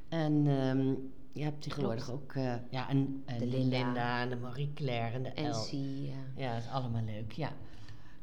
[0.08, 0.94] En ehm,
[1.32, 2.22] je hebt tegenwoordig Klopt.
[2.22, 3.76] ook eh, ja, en, en De Linda.
[3.84, 4.20] Linda.
[4.20, 5.54] en de Marie Claire en de En El.
[5.54, 6.02] zie.
[6.06, 6.14] ja.
[6.36, 7.52] Ja, dat is allemaal leuk, ja.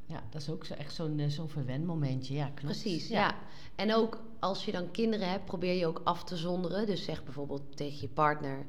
[0.05, 2.61] Ja, dat is ook zo, echt zo'n eh, zo'n verwenmomentje, ja, klopt.
[2.80, 3.36] Precies, ja.
[3.76, 6.86] En ook als je dan kinderen hebt, probeer je ook af te zonderen.
[6.86, 8.65] Dus zeg bijvoorbeeld tegen je partner: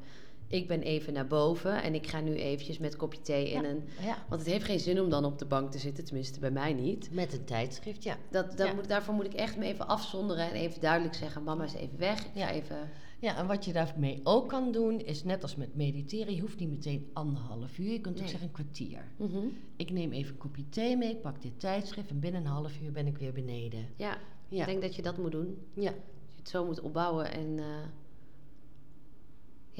[0.51, 3.69] Ik ben even naar boven en ik ga nu eventjes met kopje thee in Ja.
[3.69, 3.83] een.
[4.01, 6.51] Ja, Want het heeft geen zin om dan op de bank te zitten, tenminste bij
[6.51, 7.09] mij niet.
[7.11, 8.17] met een tijdschrift, ja.
[8.31, 8.73] Dat, dat Ja.
[8.73, 11.97] moet, daarvoor moet ik echt me even afzonderen en even duidelijk zeggen: Mama is even
[11.97, 12.19] weg.
[12.19, 12.51] Ik ga Ja.
[12.51, 12.89] even.
[13.19, 16.59] Ja, en wat je daarmee ook kan doen, is net als met mediteren, je hoeft
[16.59, 19.11] niet meteen anderhalf uur, je kunt ook zeggen een kwartier.
[19.17, 19.37] Mhm.
[19.75, 22.81] Ik neem even een kopje thee mee, ik pak dit tijdschrift en binnen een half
[22.83, 23.87] uur ben ik weer beneden.
[23.95, 25.57] Ja, Ja, ik denk dat je dat moet doen.
[25.73, 25.91] ja.
[25.91, 25.93] Dat
[26.27, 27.59] je het zo moet opbouwen en.
[27.59, 27.65] eh,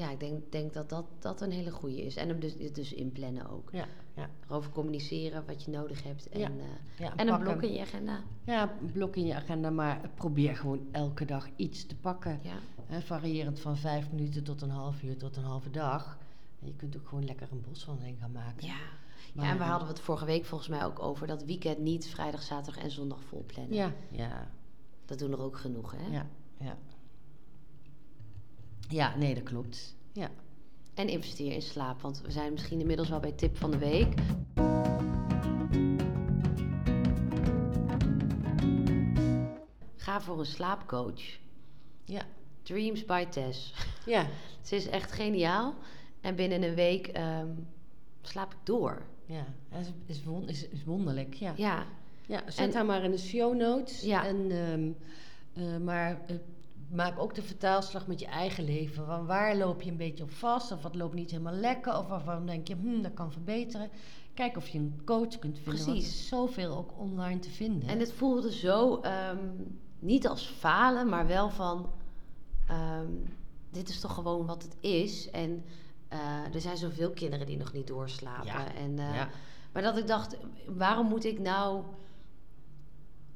[0.00, 2.16] ja, ik denk, denk dat, dat dat een hele goede is.
[2.16, 3.68] En hem dus, dus inplannen ook.
[3.72, 4.30] ja, ja.
[4.48, 6.28] Erover communiceren wat je nodig hebt.
[6.28, 6.48] En, Ja.
[6.48, 6.54] eh,
[6.98, 8.20] ja en een blok in je agenda.
[8.44, 12.40] Ja, een blok in je agenda, maar probeer gewoon elke dag iets te pakken.
[12.42, 12.54] Ja.
[12.86, 16.18] Hè, variërend van vijf minuten tot een half uur tot een halve dag.
[16.60, 18.66] En je kunt ook gewoon lekker een boswandeling gaan maken.
[18.66, 18.74] Ja.
[19.34, 22.06] Maar- ja, en we hadden het vorige week volgens mij ook over dat weekend niet
[22.08, 23.74] vrijdag, zaterdag en zondag vol plannen.
[23.76, 24.50] Ja, ja,
[25.04, 26.06] Dat doen er ook genoeg, hè?
[26.12, 26.26] ja,
[26.58, 26.76] ja.
[28.90, 29.94] Ja, nee, dat klopt.
[30.12, 30.30] Ja.
[30.94, 34.14] En investeer in slaap, want we zijn misschien inmiddels wel bij tip van de week.
[39.96, 41.20] Ga voor een slaapcoach.
[42.04, 42.22] Ja,
[42.62, 43.74] Dreams by Tess.
[44.06, 44.26] ja,
[44.66, 45.74] Ze is echt geniaal.
[46.20, 47.48] En binnen een week ehm,
[48.22, 49.02] slaap ik door.
[49.26, 49.44] ja.
[49.70, 51.52] Dat is, is, won- is, is wonderlijk, ja.
[51.56, 51.86] Ja,
[52.26, 54.00] Ja, zet En- haar maar in de show notes.
[54.00, 54.26] Ja.
[54.26, 54.90] En, ehm,
[55.66, 56.36] eh, maar eh,
[56.90, 59.06] maak ook de vertaalslag met je eigen leven.
[59.06, 60.72] Van waar loop je een beetje op vast?
[60.72, 61.98] Of wat loopt niet helemaal lekker?
[61.98, 63.90] Of waarvan denk je, hm, dat kan verbeteren.
[64.34, 65.64] Kijk of je een coach kunt vinden.
[65.64, 66.08] Want er Precies.
[66.08, 67.88] is zoveel ook online te vinden.
[67.88, 69.46] En het voelde zo ehm,
[69.98, 71.90] niet als falen, maar wel van:
[72.66, 73.12] ehm,
[73.70, 75.30] dit is toch gewoon wat het is.
[75.30, 75.64] En
[76.08, 78.46] eh, er zijn zoveel kinderen die nog niet doorslapen.
[78.46, 79.28] Ja, En, eh, ja.
[79.72, 80.36] Maar dat ik dacht:
[80.66, 81.82] waarom moet ik nou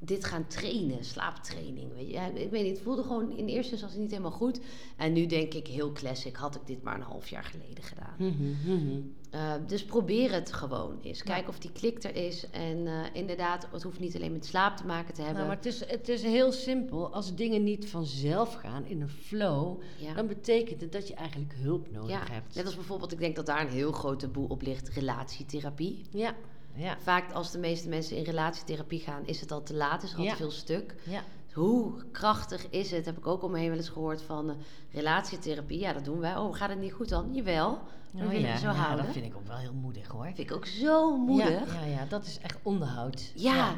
[0.04, 1.92] dit gaan trainen, slaaptraining.
[1.94, 2.12] Weet je.
[2.12, 4.60] Ja, ik weet niet, het voelde gewoon in eerste instantie niet helemaal goed.
[4.96, 8.14] En nu denk ik, heel classic, had ik dit maar een half jaar geleden gedaan.
[8.18, 9.00] Mhm, mhm.
[9.34, 11.22] Uh, dus probeer het gewoon eens.
[11.22, 12.50] Kijk of die klik er is.
[12.50, 15.36] En uh, inderdaad, het hoeft niet alleen met slaap te maken te hebben.
[15.36, 17.12] Nou, maar het is, het is heel simpel.
[17.12, 20.14] Als dingen niet vanzelf gaan in een flow, Ja.
[20.14, 22.54] dan betekent het dat je eigenlijk hulp nodig ja, hebt.
[22.54, 26.04] net als bijvoorbeeld, ik denk dat daar een heel grote boel op ligt, relatietherapie.
[26.10, 26.34] Ja,
[26.76, 30.12] ja, Vaak als de meeste mensen in relatietherapie gaan, is het al te laat, is
[30.12, 30.94] er al te veel stuk.
[31.04, 31.22] ja.
[31.52, 34.56] Hoe krachtig is het, heb ik ook om me heen wel eens gehoord van eh,
[34.92, 35.78] relatietherapie.
[35.78, 36.36] Ja, dat doen wij.
[36.36, 37.34] Oh, gaat het niet goed dan?
[37.34, 37.78] Jawel.
[38.12, 39.04] Dan Oh, wil je ja, zo ja, houden.
[39.04, 40.24] dat vind ik ook wel heel moedig hoor.
[40.24, 41.72] vind ik ook zo moedig.
[41.74, 43.32] Ja, ja, ja, dat is echt onderhoud.
[43.34, 43.76] Ja.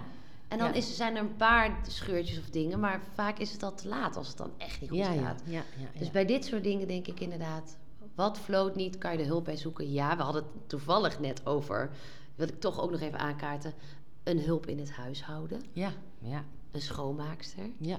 [0.48, 3.74] En dan is, zijn er een paar scheurtjes of dingen, maar vaak is het al
[3.74, 5.42] te laat als het dan echt niet goed gaat.
[5.44, 7.76] ja, ja, Dus bij dit soort dingen denk ik inderdaad,
[8.14, 9.92] wat floot niet, kan je er hulp bij zoeken.
[9.92, 11.90] Ja, we hadden het toevallig net over,
[12.36, 13.72] wil ik toch ook nog even aankaarten,
[14.22, 17.70] een hulp in het huishouden, ja, ja, een schoonmaakster.
[17.78, 17.98] ja.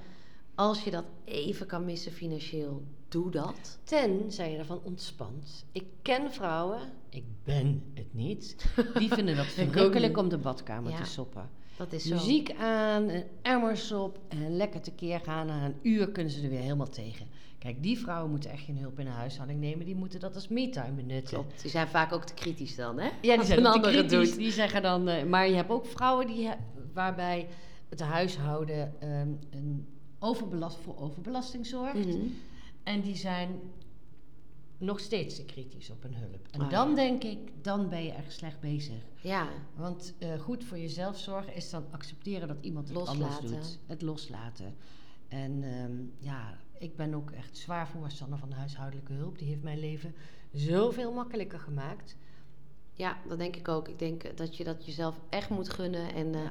[0.56, 3.80] Als je dat even kan missen financieel, doe dat.
[3.84, 5.66] Tenzij je ervan ontspant.
[5.72, 6.80] Ik ken vrouwen,
[7.10, 10.98] ik ben het niet, die vinden dat verrukkelijk om de badkamer Ja.
[10.98, 11.50] te soppen.
[11.78, 12.16] Dat is zo.
[12.16, 15.48] Muziek aan, een emmersop en lekker tekeer gaan.
[15.48, 17.28] Na een uur kunnen ze er weer helemaal tegen.
[17.60, 19.86] Kijk, die vrouwen moeten echt geen hulp in de huishouding nemen.
[19.86, 21.34] Die moeten dat als me-time benutten.
[21.38, 21.62] Klopt.
[21.62, 23.10] Die zijn vaak ook te kritisch dan, hè?
[23.22, 24.36] Ja, die zijn een andere doet.
[24.36, 25.08] Die zeggen dan...
[25.08, 26.50] eh, maar je hebt ook vrouwen die,
[26.94, 27.48] waarbij
[27.90, 29.88] het huishouden ehm, een
[30.20, 32.06] overbelast voor overbelasting zorgt.
[32.06, 32.18] Mhm.
[32.84, 33.50] En die zijn
[34.78, 36.48] nog steeds te kritisch op hun hulp.
[36.52, 36.96] En Ah, dan ja.
[36.96, 39.02] denk ik, dan ben je echt slecht bezig.
[39.22, 43.48] Ja, Want eh, goed voor jezelf zorgen is dan accepteren dat iemand het anders Loslaten.
[43.62, 43.80] doet.
[43.86, 44.76] Het loslaten.
[45.28, 49.38] En ehm, ja, ik ben ook echt zwaar voorstander van de huishoudelijke hulp.
[49.40, 50.16] Die heeft mijn leven
[50.54, 52.16] zoveel makkelijker gemaakt.
[52.94, 53.88] ja, dat denk ik ook.
[53.88, 56.14] Ik denk dat je dat jezelf echt moet gunnen.
[56.14, 56.42] En eh,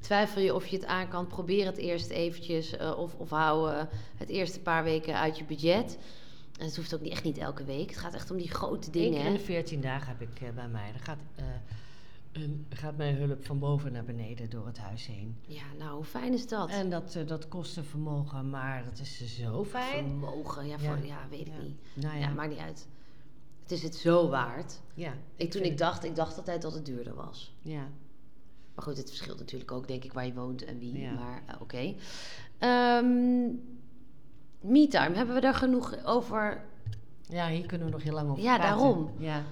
[0.00, 2.76] twijfel je of je het aan kan, probeer het eerst eventjes.
[2.76, 3.82] eh, of, of hou eh,
[4.16, 5.98] het eerste paar weken uit je budget.
[6.62, 7.88] En het hoeft ook niet, echt niet elke week.
[7.90, 9.18] Het gaat echt om die grote Eén dingen.
[9.18, 10.90] keer in de 14 dagen heb ik eh, bij mij.
[10.92, 11.44] Dan gaat, eh,
[12.32, 15.36] een, gaat mijn hulp van boven naar beneden door het huis heen.
[15.46, 16.68] Ja, nou, hoe fijn is dat?
[16.70, 20.04] En dat, eh, dat kost een vermogen, maar dat is zo fijn.
[20.04, 21.04] Vermogen, ja, voor, Ja.
[21.04, 21.26] ja.
[21.30, 21.62] weet ik Ja.
[21.62, 21.76] niet.
[21.94, 22.20] Nou Ja.
[22.20, 22.86] ja, maakt niet uit.
[23.62, 24.80] Het is het zo waard.
[24.94, 27.54] ja, Ik, toen ik dacht, ik dacht altijd dat het duurder was.
[27.62, 27.88] Ja.
[28.74, 30.98] Maar goed, het verschilt natuurlijk ook, denk ik, waar je woont en wie.
[30.98, 31.12] Ja.
[31.12, 31.94] Maar oké.
[32.58, 33.48] Ehm
[34.62, 36.64] MeTime, hebben we daar genoeg over?
[37.28, 38.76] ja, hier kunnen we nog heel lang over Ja, praten.
[38.78, 39.10] daarom.
[39.18, 39.42] Ja.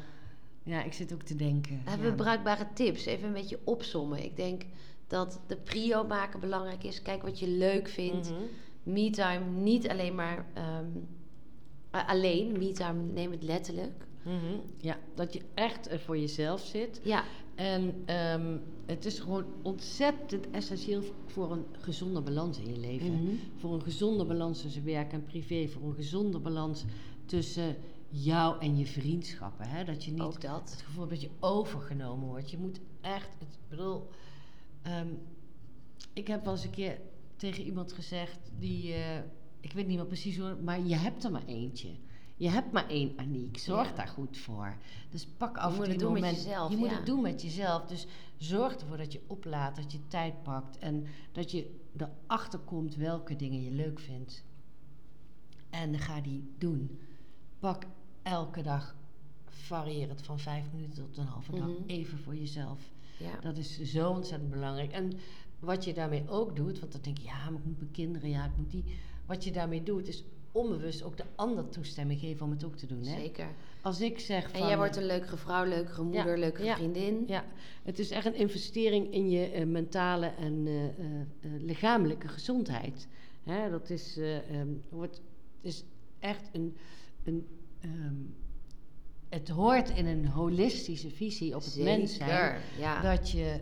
[0.63, 1.81] ja, ik zit ook te denken.
[1.85, 2.11] Hebben ja.
[2.13, 3.05] we bruikbare tips?
[3.05, 4.25] Even een beetje opsommen.
[4.25, 4.63] Ik denk
[5.07, 7.03] dat de prio maken belangrijk is.
[7.03, 8.33] Kijk wat je leuk vindt.
[8.83, 10.87] MeTime, niet alleen maar ehm,
[11.91, 12.53] eh, alleen.
[12.59, 14.07] MeTime, neem het letterlijk.
[14.23, 14.61] Mhm.
[14.77, 17.01] Ja, dat je echt voor jezelf zit.
[17.05, 23.13] Ja, En ehm, het is gewoon ontzettend essentieel voor een gezonde balans in je leven.
[23.13, 23.35] Mhm.
[23.57, 25.69] Voor een gezonde balans tussen werk en privé.
[25.69, 26.85] Voor een gezonde balans
[27.27, 27.77] tussen
[28.09, 29.69] jou en je vriendschappen.
[29.69, 29.85] Hè?
[29.85, 30.71] Dat je niet dat.
[30.71, 32.51] het gevoel hebt dat je overgenomen wordt.
[32.51, 34.09] Je moet echt, het, ik bedoel,
[34.83, 35.09] ehm,
[36.13, 37.01] ik heb wel eens een keer
[37.37, 39.19] tegen iemand gezegd die, eh,
[39.61, 41.89] ik weet niet meer precies hoe, maar je hebt er maar eentje.
[42.41, 43.95] Je hebt maar één Aniek, zorg Ja.
[43.95, 44.77] daar goed voor.
[45.11, 47.87] Dus pak af en toe het met jezelf, Je moet het doen met jezelf.
[47.87, 52.95] Dus zorg ervoor dat je oplaat, dat je tijd pakt en dat je erachter komt
[52.97, 54.45] welke dingen je leuk vindt.
[55.71, 56.99] En ga die doen.
[57.59, 57.85] Pak
[58.23, 58.97] elke dag
[59.45, 61.83] variërend van vijf minuten tot een halve dag Mhm.
[61.87, 62.91] even voor jezelf.
[63.19, 63.41] Ja.
[63.41, 64.93] Dat is zo ontzettend belangrijk.
[64.93, 65.13] En
[65.59, 68.29] wat je daarmee ook doet, want dan denk je, ja, maar ik moet mijn kinderen,
[68.31, 68.85] ja, ik moet die.
[69.27, 72.87] Wat je daarmee doet, is onbewust ook de ander toestemming geven om het ook te
[72.87, 73.03] doen.
[73.03, 73.21] Hè?
[73.21, 73.49] Zeker.
[73.83, 74.61] Als ik zeg van.
[74.61, 77.25] En jij wordt een leukere vrouw, leukere moeder, leukere ja, vriendin.
[77.27, 77.45] Ja,
[77.83, 83.09] het is echt een investering in je eh, mentale en eh, eh, lichamelijke gezondheid.
[83.43, 85.85] Hè, dat is, ehm, wordt, het is
[86.19, 86.77] echt een.
[87.25, 87.47] een
[87.81, 88.15] ehm,
[89.29, 92.61] het hoort in een holistische visie op het mens zijn.
[92.79, 93.03] Ja.
[93.03, 93.61] Dat je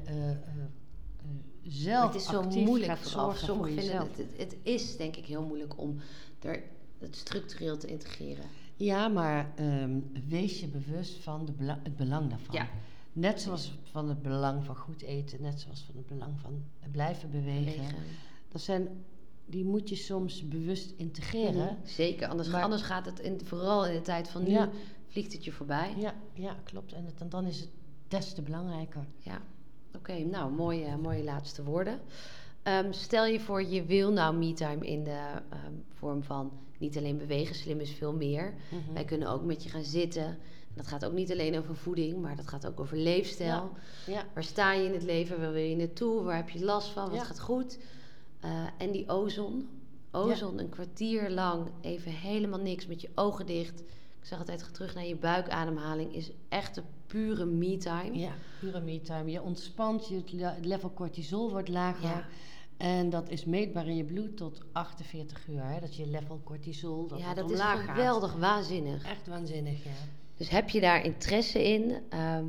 [1.62, 4.08] zelf het is zo actief moeilijk gaat voor vinden jezelf.
[4.08, 5.96] het, het, het is denk ik heel moeilijk om
[6.40, 6.62] er
[6.98, 8.44] het structureel te integreren.
[8.76, 12.54] Ja, maar ehm, wees je bewust van de bela- het belang daarvan.
[12.54, 12.68] Ja.
[13.12, 17.30] Net zoals van het belang van goed eten, net zoals van het belang van blijven
[17.30, 17.64] bewegen.
[17.64, 17.96] Bewegen.
[18.48, 18.88] Dat zijn,
[19.46, 21.64] die moet je soms bewust integreren.
[21.64, 24.70] Mhm, Zeker, anders, Maar- anders gaat het in, vooral in de tijd van nu, Ja.
[25.06, 25.94] vliegt het je voorbij.
[25.96, 26.92] Ja, ja, klopt.
[26.92, 27.68] En, het, en dan is het
[28.08, 29.04] des te belangrijker.
[29.18, 29.42] Ja,
[29.96, 30.18] oké.
[30.18, 32.00] nou, mooie, mooie laatste woorden.
[32.62, 37.18] Ehm, stel je voor, je wil nou me-time in de ehm, vorm van niet alleen
[37.18, 38.54] bewegen, slim is veel meer.
[38.70, 38.92] Mhm.
[38.94, 40.38] Wij kunnen ook met je gaan zitten,
[40.74, 43.70] Dat gaat ook niet alleen over voeding, maar dat gaat ook over leefstijl.
[44.06, 44.24] Ja.
[44.34, 45.40] Waar sta je in het leven?
[45.40, 46.22] Waar wil je naartoe?
[46.22, 47.08] Waar heb je last van?
[47.08, 47.24] Wat Ja.
[47.24, 47.78] gaat goed?
[48.40, 49.68] Eh, en die ozon.
[50.12, 53.80] Ozon, een kwartier lang even helemaal niks met je ogen dicht.
[54.20, 56.14] Ik zeg altijd, ga terug naar je buikademhaling.
[56.14, 58.18] Is echt pure me-time.
[58.18, 59.30] Ja, pure me-time.
[59.30, 60.22] Je ontspant, je
[60.62, 62.26] level cortisol wordt lager.
[62.78, 65.64] En dat is meetbaar in je bloed tot 48 uur.
[65.64, 65.80] Hè?
[65.80, 67.78] Dat je level cortisol dat ja, dat is gaat.
[67.78, 69.04] geweldig waanzinnig.
[69.04, 69.90] Echt waanzinnig, ja.
[70.36, 72.46] Dus heb je daar interesse in, ehm,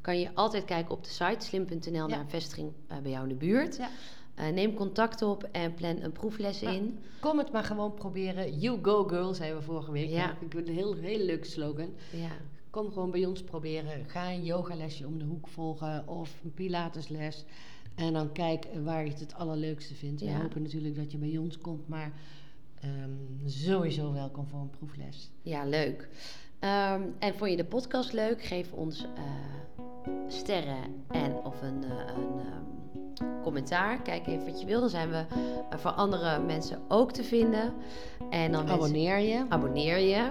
[0.00, 2.06] kan je altijd kijken op de site slim.nl Ja.
[2.06, 3.76] naar een vestiging eh, bij jou in de buurt.
[3.76, 3.90] Ja.
[4.34, 6.98] Eh, neem contact op en plan een proefles in.
[7.20, 8.58] Kom het maar gewoon proberen.
[8.58, 10.08] You go girl, zeiden we vorige week.
[10.08, 10.16] Ja.
[10.16, 10.30] Ja.
[10.30, 11.88] Ik vind het een heel, heel leuk slogan.
[12.10, 12.30] Ja.
[12.70, 14.04] Kom gewoon bij ons proberen.
[14.06, 17.44] Ga een yogalesje om de hoek volgen of een pilatesles.
[17.94, 20.20] En dan kijk waar je het het allerleukste vindt.
[20.20, 22.12] We hopen natuurlijk dat je bij ons komt, maar
[22.80, 23.10] ehm,
[23.46, 25.30] sowieso welkom voor een proefles.
[25.42, 26.08] Ja, leuk.
[26.58, 28.42] Ehm, en vond je de podcast leuk?
[28.42, 29.22] Geef ons eh,
[30.28, 34.02] sterren en of een, eh, een ehm, commentaar.
[34.02, 34.80] Kijk even wat je wil.
[34.80, 35.24] Dan zijn we
[35.70, 37.72] eh, voor andere mensen ook te vinden.
[38.30, 39.44] En dan Abonneer je.
[39.48, 40.30] abonneer je.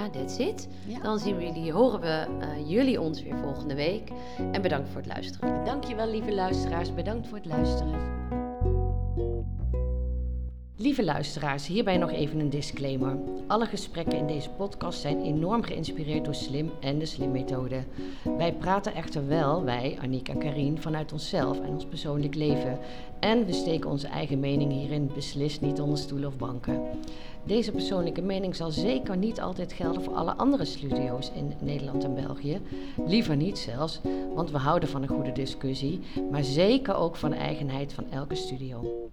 [0.00, 0.68] Ja, that's it.
[0.86, 0.98] Ja.
[0.98, 4.10] Dan zien we jullie, horen we eh, jullie ons weer volgende week.
[4.52, 5.64] En bedankt voor het luisteren.
[5.64, 8.18] Dankjewel lieve luisteraars, bedankt voor het luisteren.
[10.76, 13.16] Lieve luisteraars, hierbij nog even een disclaimer.
[13.46, 17.82] Alle gesprekken in deze podcast zijn enorm geïnspireerd door Slim en de Slim-methode.
[18.36, 22.78] Wij praten echter wel, wij, Aniek en Karien, vanuit onszelf en ons persoonlijk leven.
[23.18, 26.82] En we steken onze eigen mening hierin beslist niet onder stoelen of banken.
[27.44, 32.14] Deze persoonlijke mening zal zeker niet altijd gelden voor alle andere studio's in Nederland en
[32.14, 32.60] België.
[33.06, 34.00] Liever niet zelfs,
[34.34, 38.34] want we houden van een goede discussie, maar zeker ook van de eigenheid van elke
[38.34, 39.10] studio.